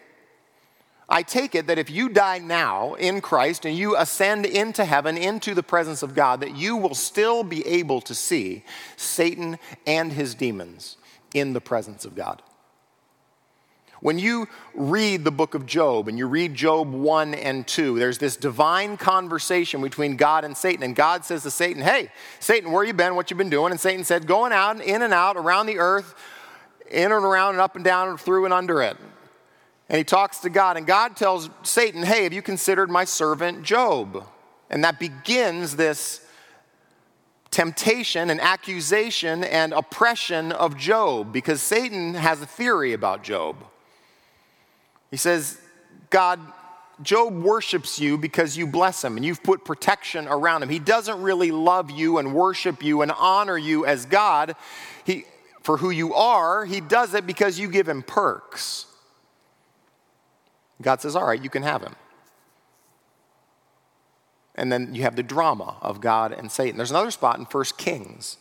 [1.09, 5.19] I take it that if you die now in Christ and you ascend into heaven,
[5.19, 8.65] into the presence of God, that you will still be able to see
[8.97, 10.97] Satan and his demons
[11.35, 12.43] in the presence of God.
[14.01, 18.17] When you read the book of Job and you read Job 1 and 2, there's
[18.17, 20.83] this divine conversation between God and Satan.
[20.83, 23.15] And God says to Satan, Hey, Satan, where you been?
[23.15, 23.73] What you been doing?
[23.73, 26.15] And Satan said, Going out, and in and out, around the earth,
[26.91, 28.97] in and around and up and down and through and under it.
[29.91, 30.79] And he talks to God.
[30.79, 34.25] And God tells Satan, Hey, have you considered my servant Job?
[34.71, 36.27] And that begins this
[37.51, 43.57] temptation and accusation and oppression of Job because Satan has a theory about Job.
[45.11, 45.61] He says,
[46.11, 46.41] God,
[47.03, 50.69] Job worships you because you bless him and you've put protection around him.
[50.69, 54.55] He doesn't really love you and worship you and honor you as God
[55.05, 55.25] he,
[55.63, 56.65] for who you are.
[56.65, 58.87] He does it because you give him perks.
[60.83, 61.95] God says, All right, you can have him.
[64.55, 66.77] And then you have the drama of God and Satan.
[66.77, 68.37] There's another spot in 1 Kings.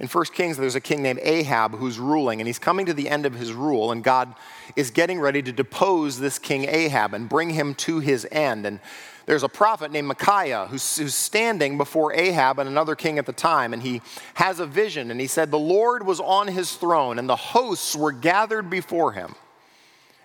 [0.00, 3.10] In 1 Kings, there's a king named Ahab who's ruling, and he's coming to the
[3.10, 4.34] end of his rule, and God
[4.74, 8.64] is getting ready to depose this king Ahab and bring him to his end.
[8.64, 8.80] And
[9.26, 13.34] there's a prophet named Micaiah who's, who's, standing before Ahab and another king at the
[13.34, 14.00] time, and he
[14.34, 17.94] has a vision, and he said, The Lord was on his throne, and the hosts
[17.94, 19.34] were gathered before him.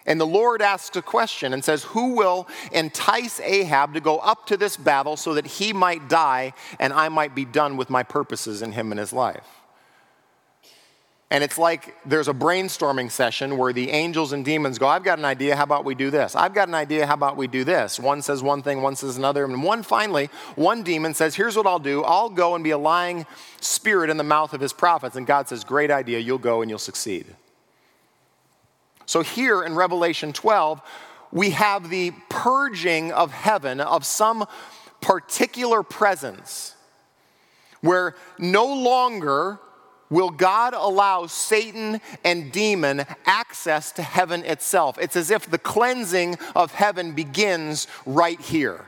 [0.05, 4.45] And the Lord asks a question and says, Who will entice Ahab to go up
[4.47, 8.03] to this battle so that he might die and I might be done with my
[8.03, 9.64] purposes in him and his life?
[11.31, 15.17] And it's like there's a brainstorming session where the angels and demons go, I've got
[15.17, 16.35] an idea, how about we do this?
[16.35, 17.99] I've got an idea, how about we do this?
[17.99, 19.43] One says one thing, one says another.
[19.43, 22.77] And one finally, one demon says, Here's what I'll do I'll go and be a
[22.77, 23.25] lying
[23.59, 25.15] spirit in the mouth of his prophets.
[25.15, 27.25] And God says, Great idea, you'll go and you'll succeed.
[29.07, 30.81] So here in Revelation 12,
[31.31, 34.45] we have the purging of heaven of some
[35.01, 36.75] particular presence
[37.81, 39.59] where no longer
[40.09, 44.97] will God allow Satan and demon access to heaven itself.
[44.99, 48.85] It's as if the cleansing of heaven begins right here.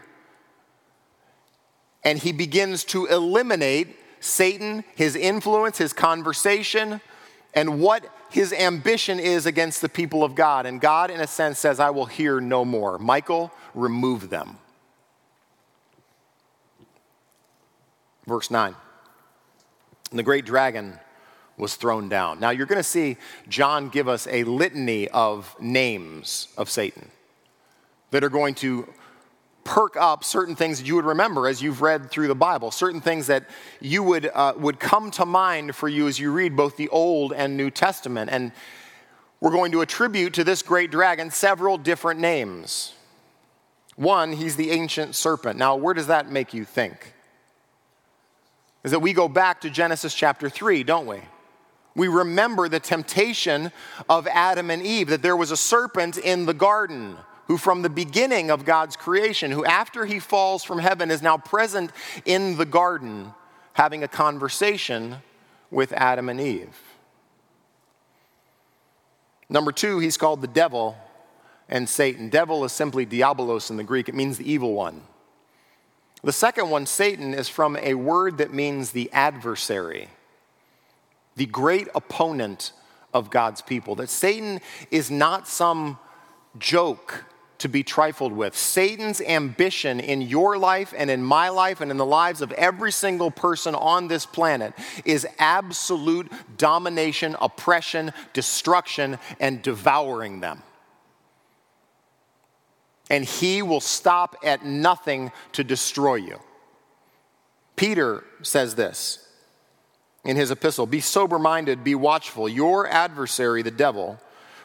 [2.04, 7.02] And he begins to eliminate Satan, his influence, his conversation,
[7.54, 10.66] and what his ambition is against the people of God.
[10.66, 12.98] And God, in a sense, says, I will hear no more.
[13.00, 14.58] Michael, remove them.
[18.26, 18.76] Verse 9.
[20.12, 21.00] And the great dragon
[21.58, 22.40] was thrown down.
[22.40, 23.18] Now, you're going to see
[23.50, 27.10] John give us a litany of names of Satan
[28.12, 28.88] that are going to
[29.64, 33.02] perk up certain things that you would remember as you've read through the Bible, certain
[33.02, 33.44] things that
[33.82, 37.34] you would, uh, would come to mind for you as you read both the Old
[37.34, 38.30] and New Testament.
[38.32, 38.54] And
[39.42, 42.94] we're going to attribute to this great dragon several different names.
[43.98, 45.60] One, he's the ancient serpent.
[45.60, 47.14] Now, where does that make you think?
[48.84, 51.20] Is that we go back to Genesis chapter 3, don't we?
[51.98, 53.72] We remember the temptation
[54.08, 57.90] of Adam and Eve, that there was a serpent in the garden who from the
[57.90, 61.92] beginning of God's creation, who after he falls from heaven is now present
[62.24, 63.34] in the garden
[63.74, 65.16] having a conversation
[65.72, 66.78] with Adam and Eve.
[69.50, 70.96] Number two, he's called the devil
[71.68, 72.30] and Satan.
[72.30, 75.02] Devil is simply diabolos in the Greek, it means the evil one.
[76.22, 80.10] The second one, Satan, is from a word that means the adversary,
[81.38, 82.74] the great opponent
[83.14, 83.96] of God's people.
[83.96, 84.60] That Satan
[84.92, 85.98] is not some
[86.60, 87.26] joke
[87.60, 88.56] to be trifled with.
[88.56, 92.92] Satan's ambition in your life and in my life and in the lives of every
[92.92, 94.74] single person on this planet
[95.06, 100.62] is absolute domination, oppression, destruction, and devouring them.
[103.10, 106.40] And he will stop at nothing to destroy you.
[107.76, 109.27] Peter says this
[110.28, 112.48] in his epistle Be sober minded, be watchful.
[112.48, 114.20] Your adversary, the devil,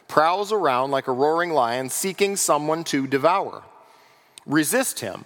[0.07, 3.63] prowls around like a roaring lion seeking someone to devour.
[4.45, 5.25] Resist him,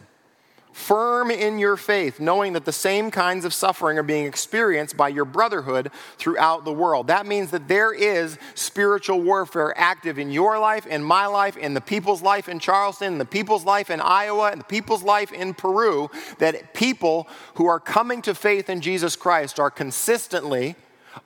[0.77, 5.09] firm in your faith, knowing that the same kinds of suffering are being experienced by
[5.09, 7.07] your brotherhood throughout the world.
[7.07, 11.73] That means that there is spiritual warfare active in your life, in my life, in
[11.73, 15.33] the people's life in Charleston, in the people's life in Iowa, in the people's life
[15.33, 20.75] in Peru, that people who are coming to faith in Jesus Christ are consistently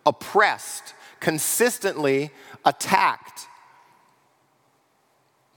[0.05, 2.31] oppressed, consistently
[2.63, 3.47] attacked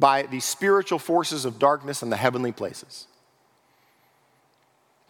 [0.00, 3.06] by the spiritual forces of darkness in the heavenly places.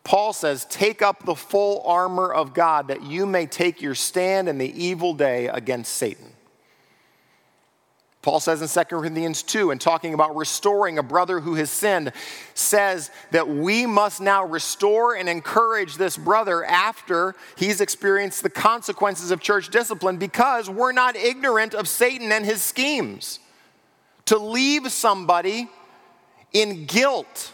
[0.04, 4.48] Paul says, Take up the full armor of God that you may take your stand
[4.48, 6.34] in the evil day against Satan.
[8.24, 12.10] Paul says in 2 Corinthians 2, and talking about restoring a brother who has sinned,
[12.54, 19.30] says that we must now restore and encourage this brother after he's experienced the consequences
[19.30, 23.40] of church discipline because we're not ignorant of Satan and his schemes.
[24.26, 25.68] To leave somebody
[26.54, 27.52] in guilt.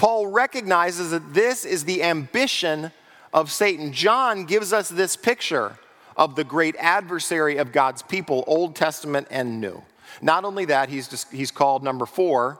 [0.00, 2.90] Paul recognizes that this is the ambition
[3.34, 3.92] of Satan.
[3.92, 5.78] John gives us this picture
[6.16, 9.82] of the great adversary of God's people, Old Testament and New.
[10.22, 12.58] Not only that, he's, just, he's called number four,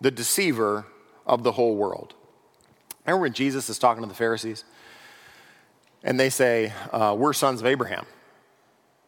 [0.00, 0.86] the deceiver
[1.26, 2.14] of the whole world.
[3.04, 4.64] Remember when Jesus is talking to the Pharisees?
[6.02, 8.06] And they say, uh, We're sons of Abraham.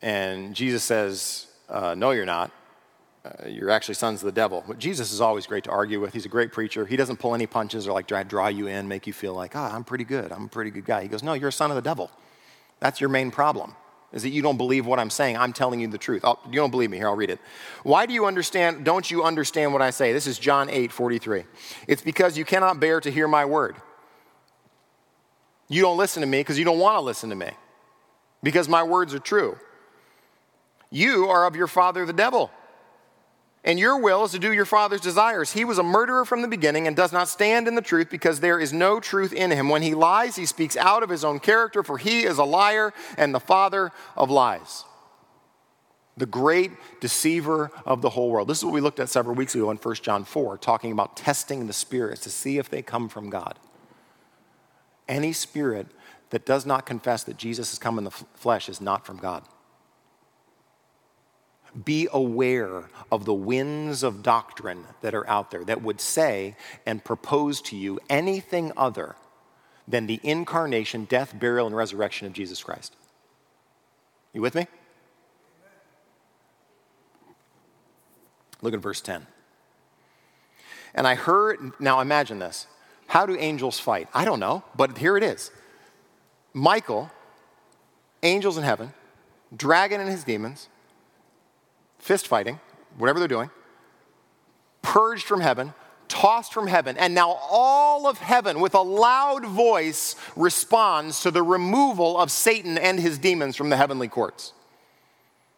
[0.02, 2.50] And Jesus says, uh, No, you're not.
[3.28, 4.64] Uh, you're actually sons of the devil.
[4.66, 6.12] But Jesus is always great to argue with.
[6.14, 6.86] He's a great preacher.
[6.86, 9.70] He doesn't pull any punches or like draw you in, make you feel like, ah,
[9.70, 10.32] oh, I'm pretty good.
[10.32, 11.02] I'm a pretty good guy.
[11.02, 12.10] He goes, No, you're a son of the devil.
[12.80, 13.74] That's your main problem
[14.12, 15.36] is that you don't believe what I'm saying.
[15.36, 16.24] I'm telling you the truth.
[16.24, 16.96] I'll, you don't believe me.
[16.96, 17.38] Here, I'll read it.
[17.82, 18.84] Why do you understand?
[18.84, 20.12] Don't you understand what I say?
[20.12, 21.44] This is John 8 43.
[21.86, 23.76] It's because you cannot bear to hear my word.
[25.68, 27.50] You don't listen to me because you don't want to listen to me,
[28.42, 29.58] because my words are true.
[30.90, 32.50] You are of your father, the devil.
[33.64, 35.52] And your will is to do your father's desires.
[35.52, 38.40] He was a murderer from the beginning and does not stand in the truth because
[38.40, 39.68] there is no truth in him.
[39.68, 42.94] When he lies, he speaks out of his own character, for he is a liar
[43.16, 44.84] and the father of lies.
[46.16, 48.48] The great deceiver of the whole world.
[48.48, 51.16] This is what we looked at several weeks ago in 1 John 4, talking about
[51.16, 53.58] testing the spirits to see if they come from God.
[55.08, 55.88] Any spirit
[56.30, 59.44] that does not confess that Jesus has come in the flesh is not from God.
[61.84, 66.56] Be aware of the winds of doctrine that are out there that would say
[66.86, 69.16] and propose to you anything other
[69.86, 72.94] than the incarnation, death, burial, and resurrection of Jesus Christ.
[74.32, 74.66] You with me?
[78.60, 79.26] Look at verse 10.
[80.94, 82.66] And I heard, now imagine this.
[83.06, 84.08] How do angels fight?
[84.12, 85.50] I don't know, but here it is.
[86.52, 87.10] Michael,
[88.22, 88.92] angels in heaven,
[89.56, 90.68] dragon and his demons,
[91.98, 92.60] fist fighting,
[92.96, 93.50] whatever they're doing,
[94.82, 95.74] purged from heaven,
[96.08, 101.42] tossed from heaven, and now all of heaven with a loud voice responds to the
[101.42, 104.52] removal of Satan and his demons from the heavenly courts.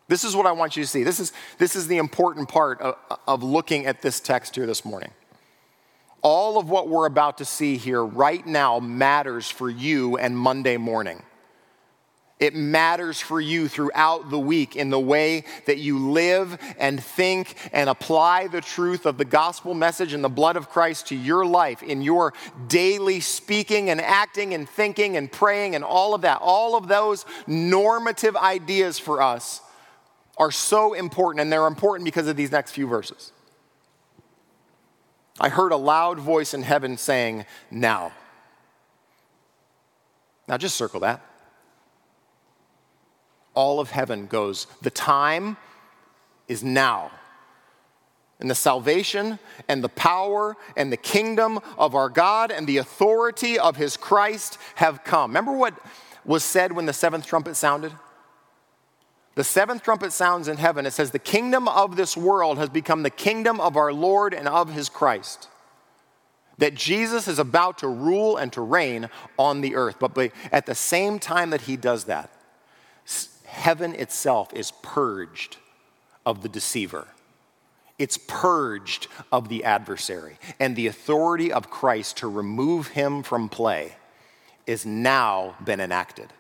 [0.09, 1.05] This is what I want you to see.
[1.05, 2.97] This is, this is the important part of,
[3.29, 5.13] of looking at this text here this morning.
[6.21, 10.77] All of what we're about to see here right now matters for you and Monday
[10.77, 11.23] morning.
[12.41, 17.55] It matters for you throughout the week in the way that you live and think
[17.71, 21.45] and apply the truth of the gospel message and the blood of Christ to your
[21.45, 22.33] life, in your
[22.67, 26.39] daily speaking and acting and thinking and praying and all of that.
[26.41, 29.61] All of those normative ideas for us
[30.39, 33.33] are so important, and they're important because of these next few verses.
[35.39, 38.13] I heard a loud voice in heaven saying, Now.
[40.49, 41.21] Now just circle that
[43.61, 45.59] all of heaven goes, The time
[46.49, 47.11] is now.
[48.41, 49.39] And the salvation
[49.69, 54.57] and the power and the kingdom of our God and the authority of his Christ
[54.77, 55.33] have come.
[55.33, 55.75] Remember what
[56.25, 57.93] was said when the seventh trumpet sounded?
[59.35, 60.87] The seventh trumpet sounds in heaven.
[60.87, 64.49] It says, The kingdom of this world has become the kingdom of our Lord and
[64.49, 65.49] of his Christ.
[66.57, 69.97] That Jesus is about to rule and to reign on the earth.
[69.99, 72.31] But at the same time that he does that,
[73.51, 75.57] heaven itself is purged
[76.25, 77.09] of the deceiver.
[77.99, 80.39] It's purged of the adversary.
[80.59, 83.97] And the authority of Christ to remove him from play
[84.67, 86.33] is now been enacted.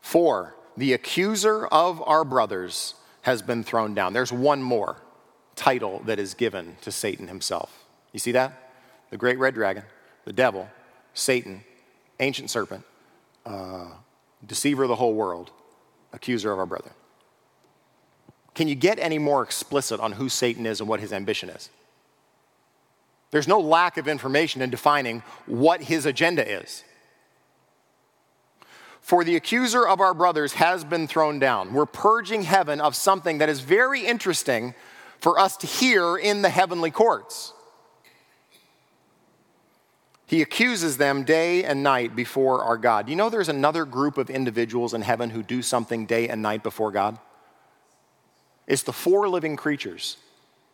[0.00, 4.12] Four, the accuser of our brothers has been thrown down.
[4.12, 4.96] There's one more
[5.54, 7.84] title that is given to Satan himself.
[8.12, 8.72] You see that?
[9.10, 9.84] The great red dragon,
[10.24, 10.68] the devil,
[11.14, 11.64] Satan,
[12.22, 12.84] ancient serpent,
[13.44, 13.88] uh,
[14.46, 15.50] deceiver of the whole world,
[16.12, 16.94] accuser of our brethren.
[18.54, 21.70] Can you get any more explicit on who Satan is and what his ambition is?
[23.30, 26.84] There's no lack of information in defining what his agenda is.
[29.00, 31.72] For the accuser of our brothers has been thrown down.
[31.72, 34.74] We're purging heaven of something that is very interesting
[35.18, 37.52] for us to hear in the heavenly courts.
[40.32, 43.10] He accuses them day and night before our God.
[43.10, 46.62] You know, there's another group of individuals in heaven who do something day and night
[46.62, 47.18] before God?
[48.66, 50.16] It's the four living creatures,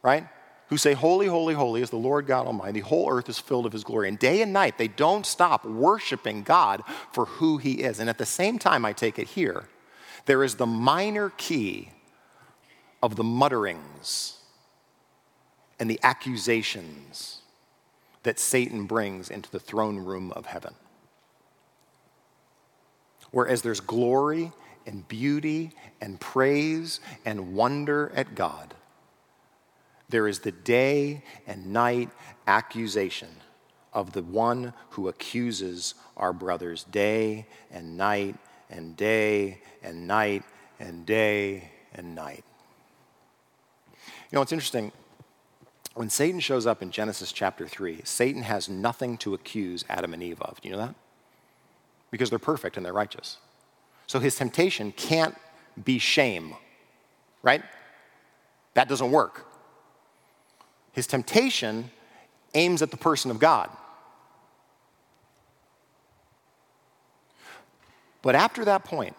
[0.01, 0.29] right?
[0.69, 2.75] Who say, Holy, holy, holy is the Lord God Almighty.
[2.75, 4.07] The whole earth is filled of His glory.
[4.07, 7.99] And day and night, they don't stop worshiping God for who He is.
[7.99, 9.65] And at the same time, I take it here,
[10.27, 11.91] there is the minor key
[13.03, 14.37] of the mutterings
[15.81, 17.38] and the accusations
[18.23, 20.75] that Satan brings into the throne room of heaven.
[23.31, 24.53] Whereas there's glory
[24.87, 28.75] and beauty and praise and wonder at God,
[30.09, 32.11] there is the day and night
[32.47, 33.29] accusation
[33.93, 38.37] of the one who accuses our brothers day and night
[38.71, 40.43] and day and night
[40.81, 42.45] and day and night.
[43.97, 44.93] You know, it's interesting
[45.99, 50.23] When Satan shows up in Genesis chapter 3, Satan has nothing to accuse Adam and
[50.23, 50.61] Eve of.
[50.61, 50.95] Do you know that?
[52.13, 53.39] Because they're perfect and they're righteous.
[54.07, 55.35] So his temptation can't
[55.83, 56.55] be shame,
[57.43, 57.65] right?
[58.75, 59.45] That doesn't work.
[60.93, 61.91] His temptation
[62.55, 63.69] aims at the person of God.
[68.23, 69.17] But after that point,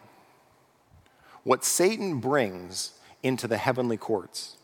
[1.44, 4.56] what Satan brings into the heavenly courts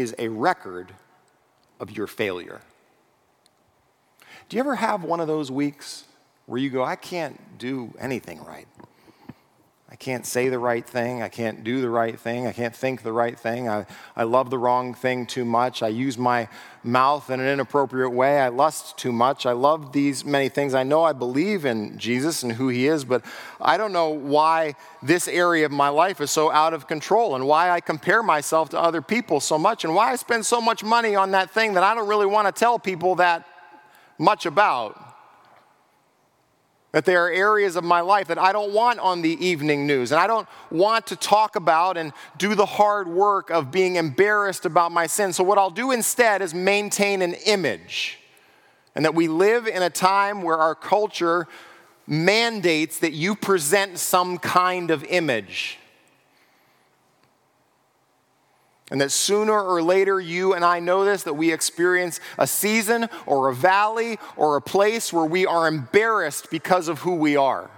[0.00, 0.94] is a record
[1.78, 2.60] of your failure.
[4.48, 6.04] Do you ever have one of those weeks
[6.46, 8.66] where you go, I can't do anything right?
[9.92, 11.20] I can't say the right thing.
[11.20, 12.46] I can't do the right thing.
[12.46, 13.68] I can't think the right thing.
[13.68, 15.82] I, I love the wrong thing too much.
[15.82, 16.48] I use my
[16.84, 18.38] mouth in an inappropriate way.
[18.38, 19.46] I lust too much.
[19.46, 20.74] I love these many things.
[20.74, 23.24] I know I believe in Jesus and who he is, but
[23.60, 27.48] I don't know why this area of my life is so out of control and
[27.48, 30.84] why I compare myself to other people so much and why I spend so much
[30.84, 33.44] money on that thing that I don't really want to tell people that
[34.18, 35.09] much about.
[36.92, 40.10] That there are areas of my life that I don't want on the evening news,
[40.10, 44.66] and I don't want to talk about and do the hard work of being embarrassed
[44.66, 45.32] about my sin.
[45.32, 48.18] So, what I'll do instead is maintain an image.
[48.94, 51.46] And that we live in a time where our culture
[52.06, 55.79] mandates that you present some kind of image.
[58.90, 63.08] And that sooner or later, you and I know this, that we experience a season
[63.24, 67.70] or a valley or a place where we are embarrassed because of who we are.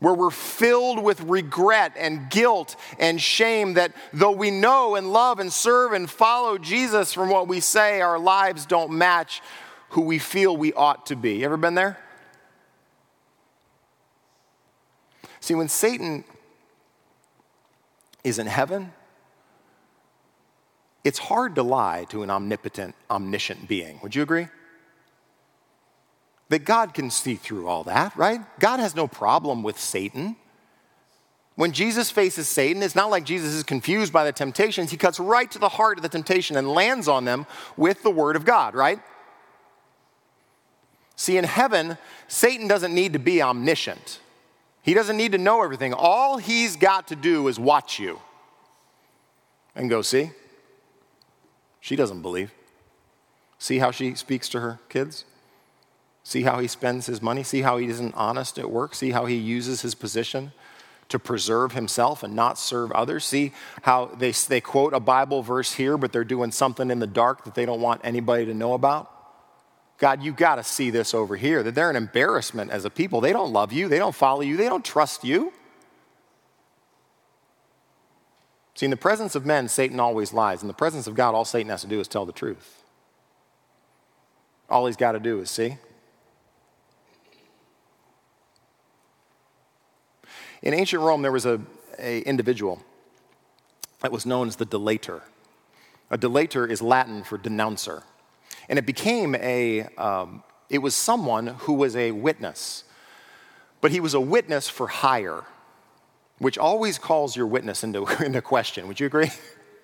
[0.00, 5.38] Where we're filled with regret and guilt and shame that though we know and love
[5.38, 9.42] and serve and follow Jesus from what we say, our lives don't match
[9.90, 11.36] who we feel we ought to be.
[11.36, 11.98] You ever been there?
[15.40, 16.24] See, when Satan
[18.24, 18.92] is in heaven,
[21.04, 24.00] it's hard to lie to an omnipotent, omniscient being.
[24.02, 24.48] Would you agree?
[26.48, 28.40] That God can see through all that, right?
[28.58, 30.36] God has no problem with Satan.
[31.56, 34.90] When Jesus faces Satan, it's not like Jesus is confused by the temptations.
[34.90, 37.46] He cuts right to the heart of the temptation and lands on them
[37.76, 39.00] with the word of God, right?
[41.16, 41.96] See, in heaven,
[42.26, 44.20] Satan doesn't need to be omniscient.
[44.82, 45.94] He doesn't need to know everything.
[45.94, 48.20] All he's got to do is watch you
[49.76, 50.30] and go, see?
[51.84, 52.50] She doesn't believe.
[53.58, 55.26] See how she speaks to her kids?
[56.22, 57.42] See how he spends his money?
[57.42, 58.94] See how he isn't honest at work?
[58.94, 60.52] See how he uses his position
[61.10, 63.26] to preserve himself and not serve others?
[63.26, 67.06] See how they, they quote a Bible verse here, but they're doing something in the
[67.06, 69.10] dark that they don't want anybody to know about?
[69.98, 73.20] God, you've got to see this over here, that they're an embarrassment as a people.
[73.20, 75.52] They don't love you, they don't follow you, they don't trust you.
[78.74, 80.62] See, in the presence of men, Satan always lies.
[80.62, 82.82] In the presence of God, all Satan has to do is tell the truth.
[84.68, 85.76] All he's got to do is see.
[90.62, 91.66] In ancient Rome, there was an
[91.98, 92.82] a individual
[94.00, 95.22] that was known as the delator.
[96.10, 98.02] A delator is Latin for denouncer.
[98.68, 102.84] And it became a, um, it was someone who was a witness,
[103.80, 105.44] but he was a witness for hire
[106.38, 108.88] which always calls your witness into, into question.
[108.88, 109.30] Would you agree?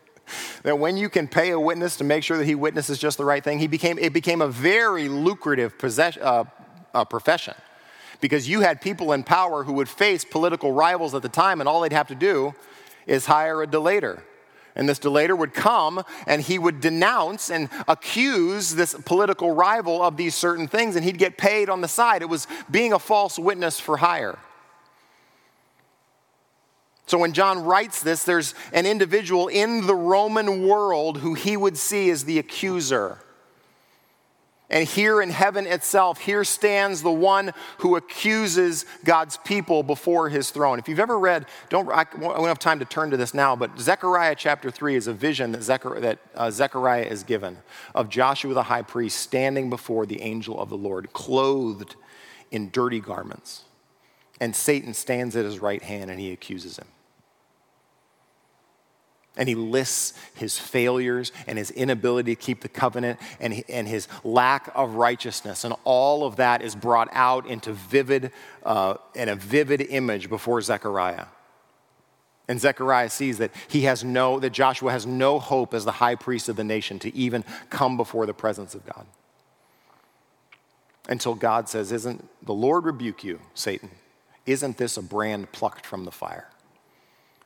[0.63, 3.25] that when you can pay a witness to make sure that he witnesses just the
[3.25, 6.45] right thing, he became, it became a very lucrative possess, uh,
[6.95, 7.55] uh, profession
[8.21, 11.69] because you had people in power who would face political rivals at the time, and
[11.69, 12.55] all they'd have to do
[13.07, 14.21] is hire a delator.
[14.77, 20.17] And this delator would come and he would denounce and accuse this political rival of
[20.17, 22.23] these certain things, and he'd get paid on the side.
[22.23, 24.39] It was being a false witness for hire.
[27.11, 31.77] So when John writes this, there's an individual in the Roman world who he would
[31.77, 33.19] see as the accuser.
[34.71, 40.53] And here in heaven itself, here stands the one who accuses God's people before his
[40.53, 40.79] throne.
[40.79, 43.77] If you've ever read, don't, I won't have time to turn to this now, but
[43.77, 47.59] Zechariah chapter 3 is a vision that, Zechariah, that uh, Zechariah is given
[47.93, 51.97] of Joshua the high priest standing before the angel of the Lord, clothed
[52.53, 53.65] in dirty garments.
[54.41, 56.87] And Satan stands at his right hand and he accuses him
[59.41, 64.07] and he lists his failures and his inability to keep the covenant and, and his
[64.23, 65.65] lack of righteousness.
[65.65, 68.33] And all of that is brought out into vivid,
[68.65, 71.25] uh, in a vivid image before Zechariah.
[72.49, 76.17] And Zechariah sees that he has no, that Joshua has no hope as the high
[76.17, 79.07] priest of the nation to even come before the presence of God.
[81.09, 83.91] Until God says, Isn't the Lord rebuke you, Satan?
[84.45, 86.50] Isn't this a brand plucked from the fire?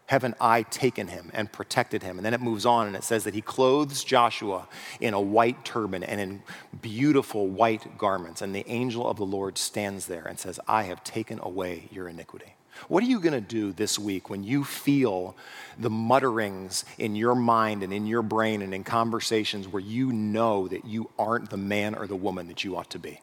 [0.07, 2.19] Haven't I taken him and protected him?
[2.19, 4.69] And then it moves on and it says that he clothes Joshua
[5.01, 6.43] in a white turban and in
[6.83, 8.43] beautiful white garments.
[8.43, 12.09] And the angel of the Lord stands there and says, I have taken away your
[12.09, 12.55] iniquity.
[12.89, 15.37] What are you going to do this week when you feel
[15.79, 20.69] the mutterings in your mind and in your brain and in conversations where you know
[20.69, 23.21] that you aren't the man or the woman that you ought to be?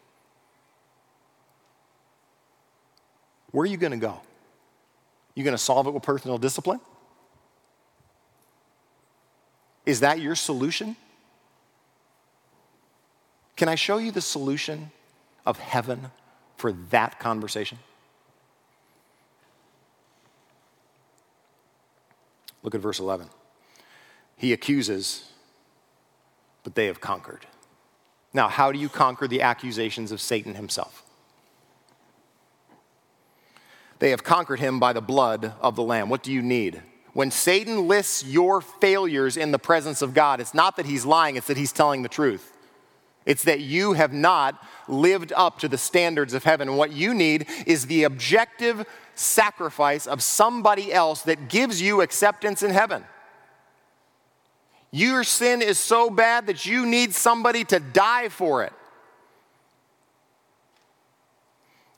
[3.51, 4.21] Where are you going to go?
[5.35, 6.79] You going to solve it with personal discipline?
[9.85, 10.95] Is that your solution?
[13.55, 14.91] Can I show you the solution
[15.45, 16.11] of heaven
[16.57, 17.79] for that conversation?
[22.63, 23.27] Look at verse 11.
[24.37, 25.31] He accuses,
[26.63, 27.45] but they have conquered.
[28.33, 31.03] Now, how do you conquer the accusations of Satan himself?
[34.01, 36.09] They have conquered him by the blood of the Lamb.
[36.09, 36.81] What do you need?
[37.13, 41.35] When Satan lists your failures in the presence of God, it's not that he's lying,
[41.35, 42.51] it's that he's telling the truth.
[43.27, 46.67] It's that you have not lived up to the standards of heaven.
[46.67, 52.63] And what you need is the objective sacrifice of somebody else that gives you acceptance
[52.63, 53.05] in heaven.
[54.89, 58.73] Your sin is so bad that you need somebody to die for it.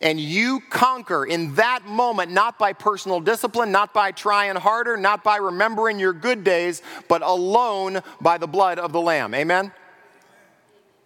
[0.03, 5.23] And you conquer in that moment, not by personal discipline, not by trying harder, not
[5.23, 9.33] by remembering your good days, but alone by the blood of the Lamb.
[9.33, 9.71] Amen?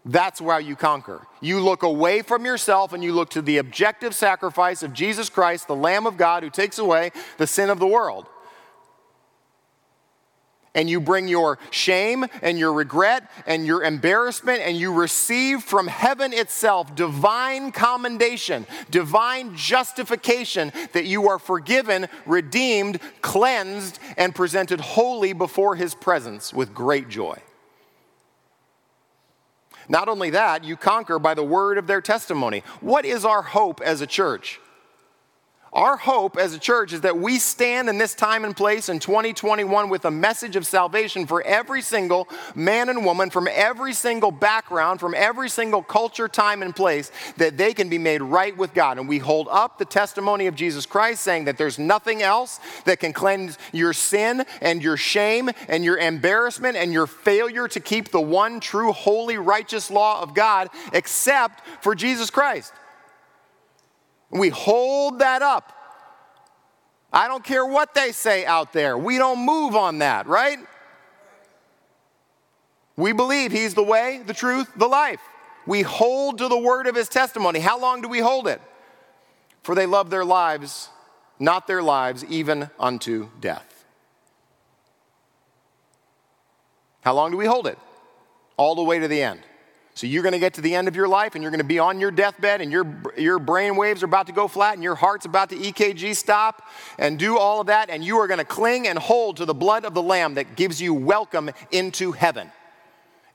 [0.03, 1.27] That's why you conquer.
[1.41, 5.67] You look away from yourself and you look to the objective sacrifice of Jesus Christ,
[5.67, 8.25] the Lamb of God who takes away the sin of the world
[10.78, 15.88] and you bring your shame and your regret and your embarrassment, and you receive from
[15.88, 25.34] heaven itself divine commendation, divine justification that you are forgiven, redeemed, cleansed, and presented holy
[25.34, 27.38] before his presence with great joy.
[29.89, 32.61] Not only that, you conquer by the word of their testimony.
[32.82, 34.59] What is our hope as a church?
[35.74, 38.99] Our hope as a church is that we stand in this time and place in
[38.99, 44.32] 2021 with a message of salvation for every single man and woman from every single
[44.32, 48.74] background, from every single culture, time, and place, that they can be made right with
[48.74, 48.97] God.
[48.97, 52.99] And we hold up the testimony of Jesus Christ, saying that there's nothing else that
[52.99, 58.09] can cleanse your sin and your shame and your embarrassment and your failure to keep
[58.09, 62.74] the one true, holy, righteous law of God except for Jesus Christ.
[64.30, 65.73] We hold that up.
[67.11, 68.97] I don't care what they say out there.
[68.97, 70.59] We don't move on that, right?
[72.97, 75.21] We believe He's the way, the truth, the life.
[75.65, 77.59] We hold to the word of His testimony.
[77.59, 78.61] How long do we hold it?
[79.63, 80.89] For they love their lives,
[81.39, 83.86] not their lives, even unto death.
[87.01, 87.78] How long do we hold it?
[88.57, 89.41] All the way to the end.
[89.97, 91.65] So you're going to get to the end of your life and you're going to
[91.65, 92.85] be on your deathbed and your,
[93.17, 96.61] your brain waves are about to go flat and your heart's about to EKG stop
[96.99, 97.89] and do all of that.
[97.89, 100.55] And you are going to cling and hold to the blood of the Lamb that
[100.55, 102.51] gives you welcome into heaven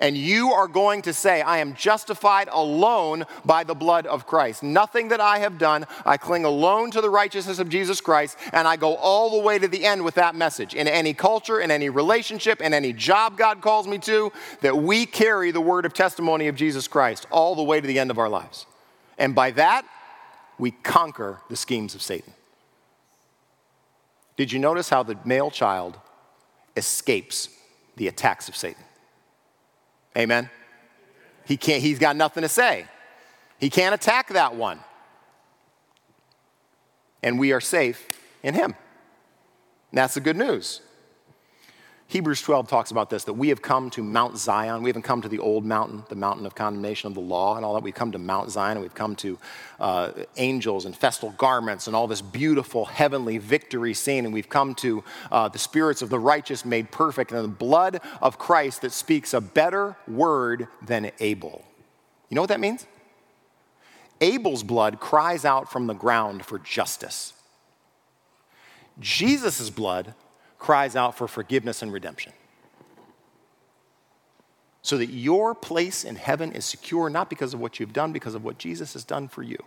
[0.03, 4.64] and you are going to say, I am justified alone by the blood of Christ.
[4.64, 5.86] Nothing that I have done.
[6.05, 9.61] I cling alone to the righteousness of Jesus Christ, and I go all the way
[9.61, 10.74] to the end with that message.
[10.74, 15.07] In any culture, in any relationship, in any job God calls me to, that we
[15.07, 18.18] carry the word of testimony of Jesus Christ all the way to the end of
[18.18, 18.66] our lives.
[19.18, 19.86] And by that,
[20.59, 22.34] we conquer the schemes of Satan.
[24.36, 25.96] Did you notice how the male child
[26.76, 27.50] escapes
[27.94, 28.82] the attacks of Satan?
[30.16, 30.50] Amen?
[31.44, 32.86] He can't, he's got nothing to say.
[33.58, 34.80] He can't attack that one.
[37.22, 38.74] And we are safe in him.
[39.90, 40.80] And that's the good news.
[42.12, 44.82] Hebrews 12 talks about this that we have come to Mount Zion.
[44.82, 47.64] We haven't come to the old mountain, the mountain of condemnation of the law and
[47.64, 47.82] all that.
[47.82, 49.38] We've come to Mount Zion and we've come to
[49.80, 54.26] uh, angels and festal garments and all this beautiful heavenly victory scene.
[54.26, 58.02] And we've come to uh, the spirits of the righteous made perfect and the blood
[58.20, 61.64] of Christ that speaks a better word than Abel.
[62.28, 62.86] You know what that means?
[64.20, 67.32] Abel's blood cries out from the ground for justice.
[69.00, 70.12] Jesus' blood
[70.62, 72.32] cries out for forgiveness and redemption.
[74.82, 78.36] So that your place in heaven is secure, not because of what you've done, because
[78.36, 79.58] of what Jesus has done for you.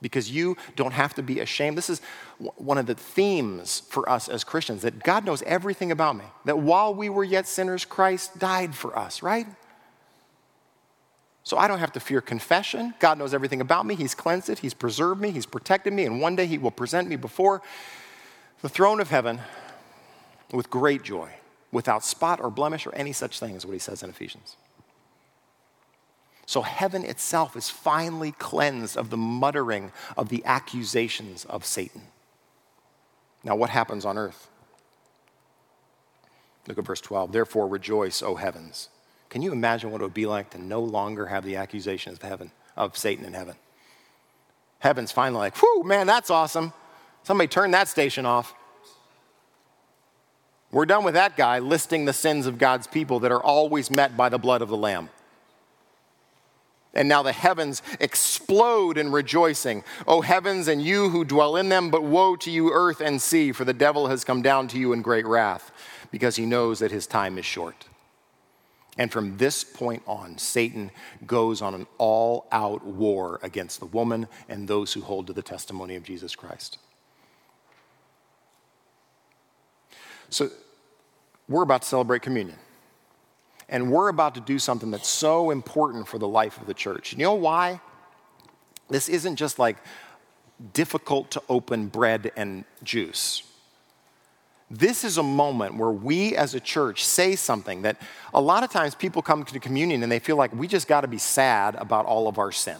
[0.00, 1.76] Because you don't have to be ashamed.
[1.76, 2.00] This is
[2.38, 6.26] one of the themes for us as Christians that God knows everything about me.
[6.44, 9.48] That while we were yet sinners, Christ died for us, right?
[11.42, 12.94] So I don't have to fear confession.
[13.00, 13.96] God knows everything about me.
[13.96, 17.08] He's cleansed it, He's preserved me, He's protected me, and one day He will present
[17.08, 17.62] me before
[18.66, 19.38] the throne of heaven
[20.52, 21.30] with great joy,
[21.70, 24.56] without spot or blemish or any such thing, is what he says in Ephesians.
[26.46, 32.08] So heaven itself is finally cleansed of the muttering of the accusations of Satan.
[33.44, 34.48] Now, what happens on earth?
[36.66, 37.30] Look at verse 12.
[37.30, 38.88] Therefore, rejoice, O heavens.
[39.30, 42.28] Can you imagine what it would be like to no longer have the accusations of
[42.28, 43.54] heaven, of Satan in heaven?
[44.80, 46.72] Heaven's finally like, whew, man, that's awesome.
[47.26, 48.54] Somebody turn that station off.
[50.70, 54.16] We're done with that guy listing the sins of God's people that are always met
[54.16, 55.08] by the blood of the Lamb.
[56.94, 59.82] And now the heavens explode in rejoicing.
[60.06, 63.50] O heavens and you who dwell in them, but woe to you, earth and sea,
[63.50, 65.72] for the devil has come down to you in great wrath,
[66.12, 67.86] because he knows that his time is short.
[68.96, 70.92] And from this point on, Satan
[71.26, 75.42] goes on an all out war against the woman and those who hold to the
[75.42, 76.78] testimony of Jesus Christ.
[80.30, 80.50] So,
[81.48, 82.58] we're about to celebrate communion.
[83.68, 87.12] And we're about to do something that's so important for the life of the church.
[87.12, 87.80] You know why?
[88.88, 89.76] This isn't just like
[90.72, 93.42] difficult to open bread and juice.
[94.70, 98.00] This is a moment where we as a church say something that
[98.34, 101.02] a lot of times people come to communion and they feel like we just got
[101.02, 102.78] to be sad about all of our sin.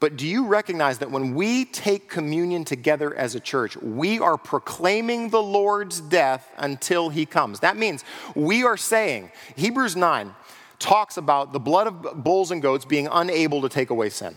[0.00, 4.38] But do you recognize that when we take communion together as a church, we are
[4.38, 7.60] proclaiming the Lord's death until he comes?
[7.60, 8.02] That means
[8.34, 10.34] we are saying, Hebrews 9
[10.78, 14.36] talks about the blood of bulls and goats being unable to take away sin.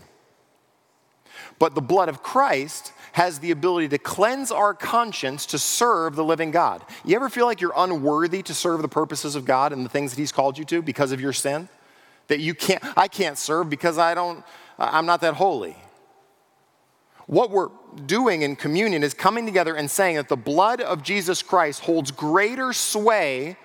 [1.58, 6.24] But the blood of Christ has the ability to cleanse our conscience to serve the
[6.24, 6.84] living God.
[7.04, 10.10] You ever feel like you're unworthy to serve the purposes of God and the things
[10.10, 11.68] that He's called you to because of your sin?
[12.26, 14.44] That you can't, I can't serve because I don't,
[14.78, 15.76] I'm not that holy.
[17.26, 17.70] What we're
[18.06, 22.10] doing in communion is coming together and saying that the blood of Jesus Christ holds
[22.10, 23.56] greater sway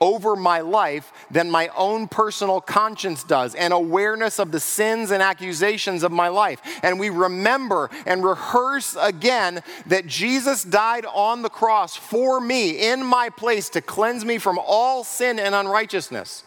[0.00, 5.22] over my life than my own personal conscience does, and awareness of the sins and
[5.22, 6.60] accusations of my life.
[6.82, 13.04] And we remember and rehearse again that Jesus died on the cross for me in
[13.04, 16.44] my place to cleanse me from all sin and unrighteousness.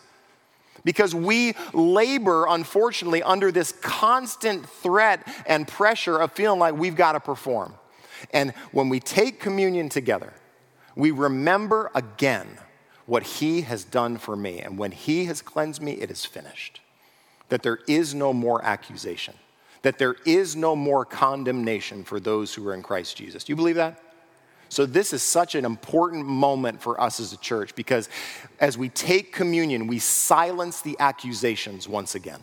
[0.84, 7.11] Because we labor, unfortunately, under this constant threat and pressure of feeling like we've got
[7.13, 7.75] to perform.
[8.32, 10.34] And when we take communion together,
[10.95, 12.57] we remember again
[13.05, 14.59] what he has done for me.
[14.59, 16.82] And when he has cleansed me, it is finished.
[17.49, 19.34] That there is no more accusation,
[19.82, 23.43] that there is no more condemnation for those who are in Christ Jesus.
[23.43, 24.01] Do you believe that?
[24.72, 28.07] So, this is such an important moment for us as a church because
[28.57, 32.39] as we take communion, we silence the accusations once again.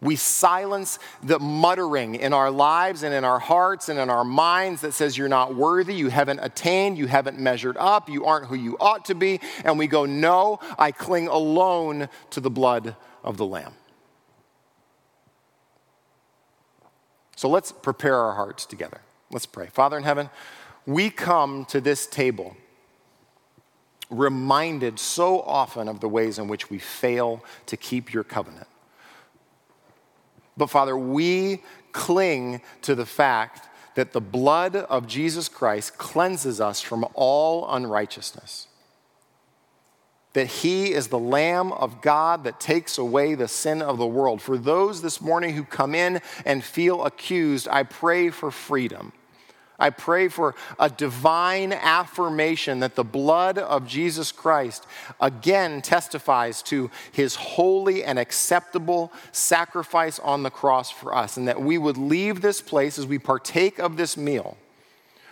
[0.00, 4.80] We silence the muttering in our lives and in our hearts and in our minds
[4.80, 8.56] that says you're not worthy, you haven't attained, you haven't measured up, you aren't who
[8.56, 9.38] you ought to be.
[9.64, 13.74] And we go, No, I cling alone to the blood of the Lamb.
[17.36, 19.02] So let's prepare our hearts together.
[19.32, 19.66] Let's pray.
[19.66, 20.30] Father in heaven,
[20.86, 22.56] we come to this table
[24.10, 28.66] reminded so often of the ways in which we fail to keep your covenant.
[30.56, 31.62] But Father, we
[31.92, 38.68] cling to the fact that the blood of Jesus Christ cleanses us from all unrighteousness.
[40.34, 44.40] That he is the Lamb of God that takes away the sin of the world.
[44.40, 49.12] For those this morning who come in and feel accused, I pray for freedom.
[49.82, 54.86] I pray for a divine affirmation that the blood of Jesus Christ
[55.20, 61.60] again testifies to his holy and acceptable sacrifice on the cross for us, and that
[61.60, 64.56] we would leave this place as we partake of this meal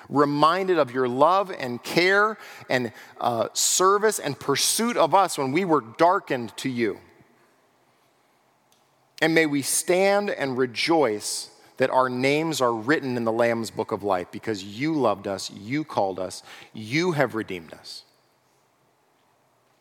[0.09, 2.37] reminded of your love and care
[2.69, 2.91] and
[3.21, 6.99] uh, service and pursuit of us when we were darkened to you.
[9.23, 13.91] And may we stand and rejoice that our names are written in the Lamb's book
[13.91, 16.43] of life because you loved us, you called us,
[16.75, 18.03] you have redeemed us.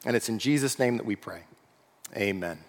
[0.05, 1.41] And it's in Jesus' name that we pray.
[2.15, 2.59] Amen.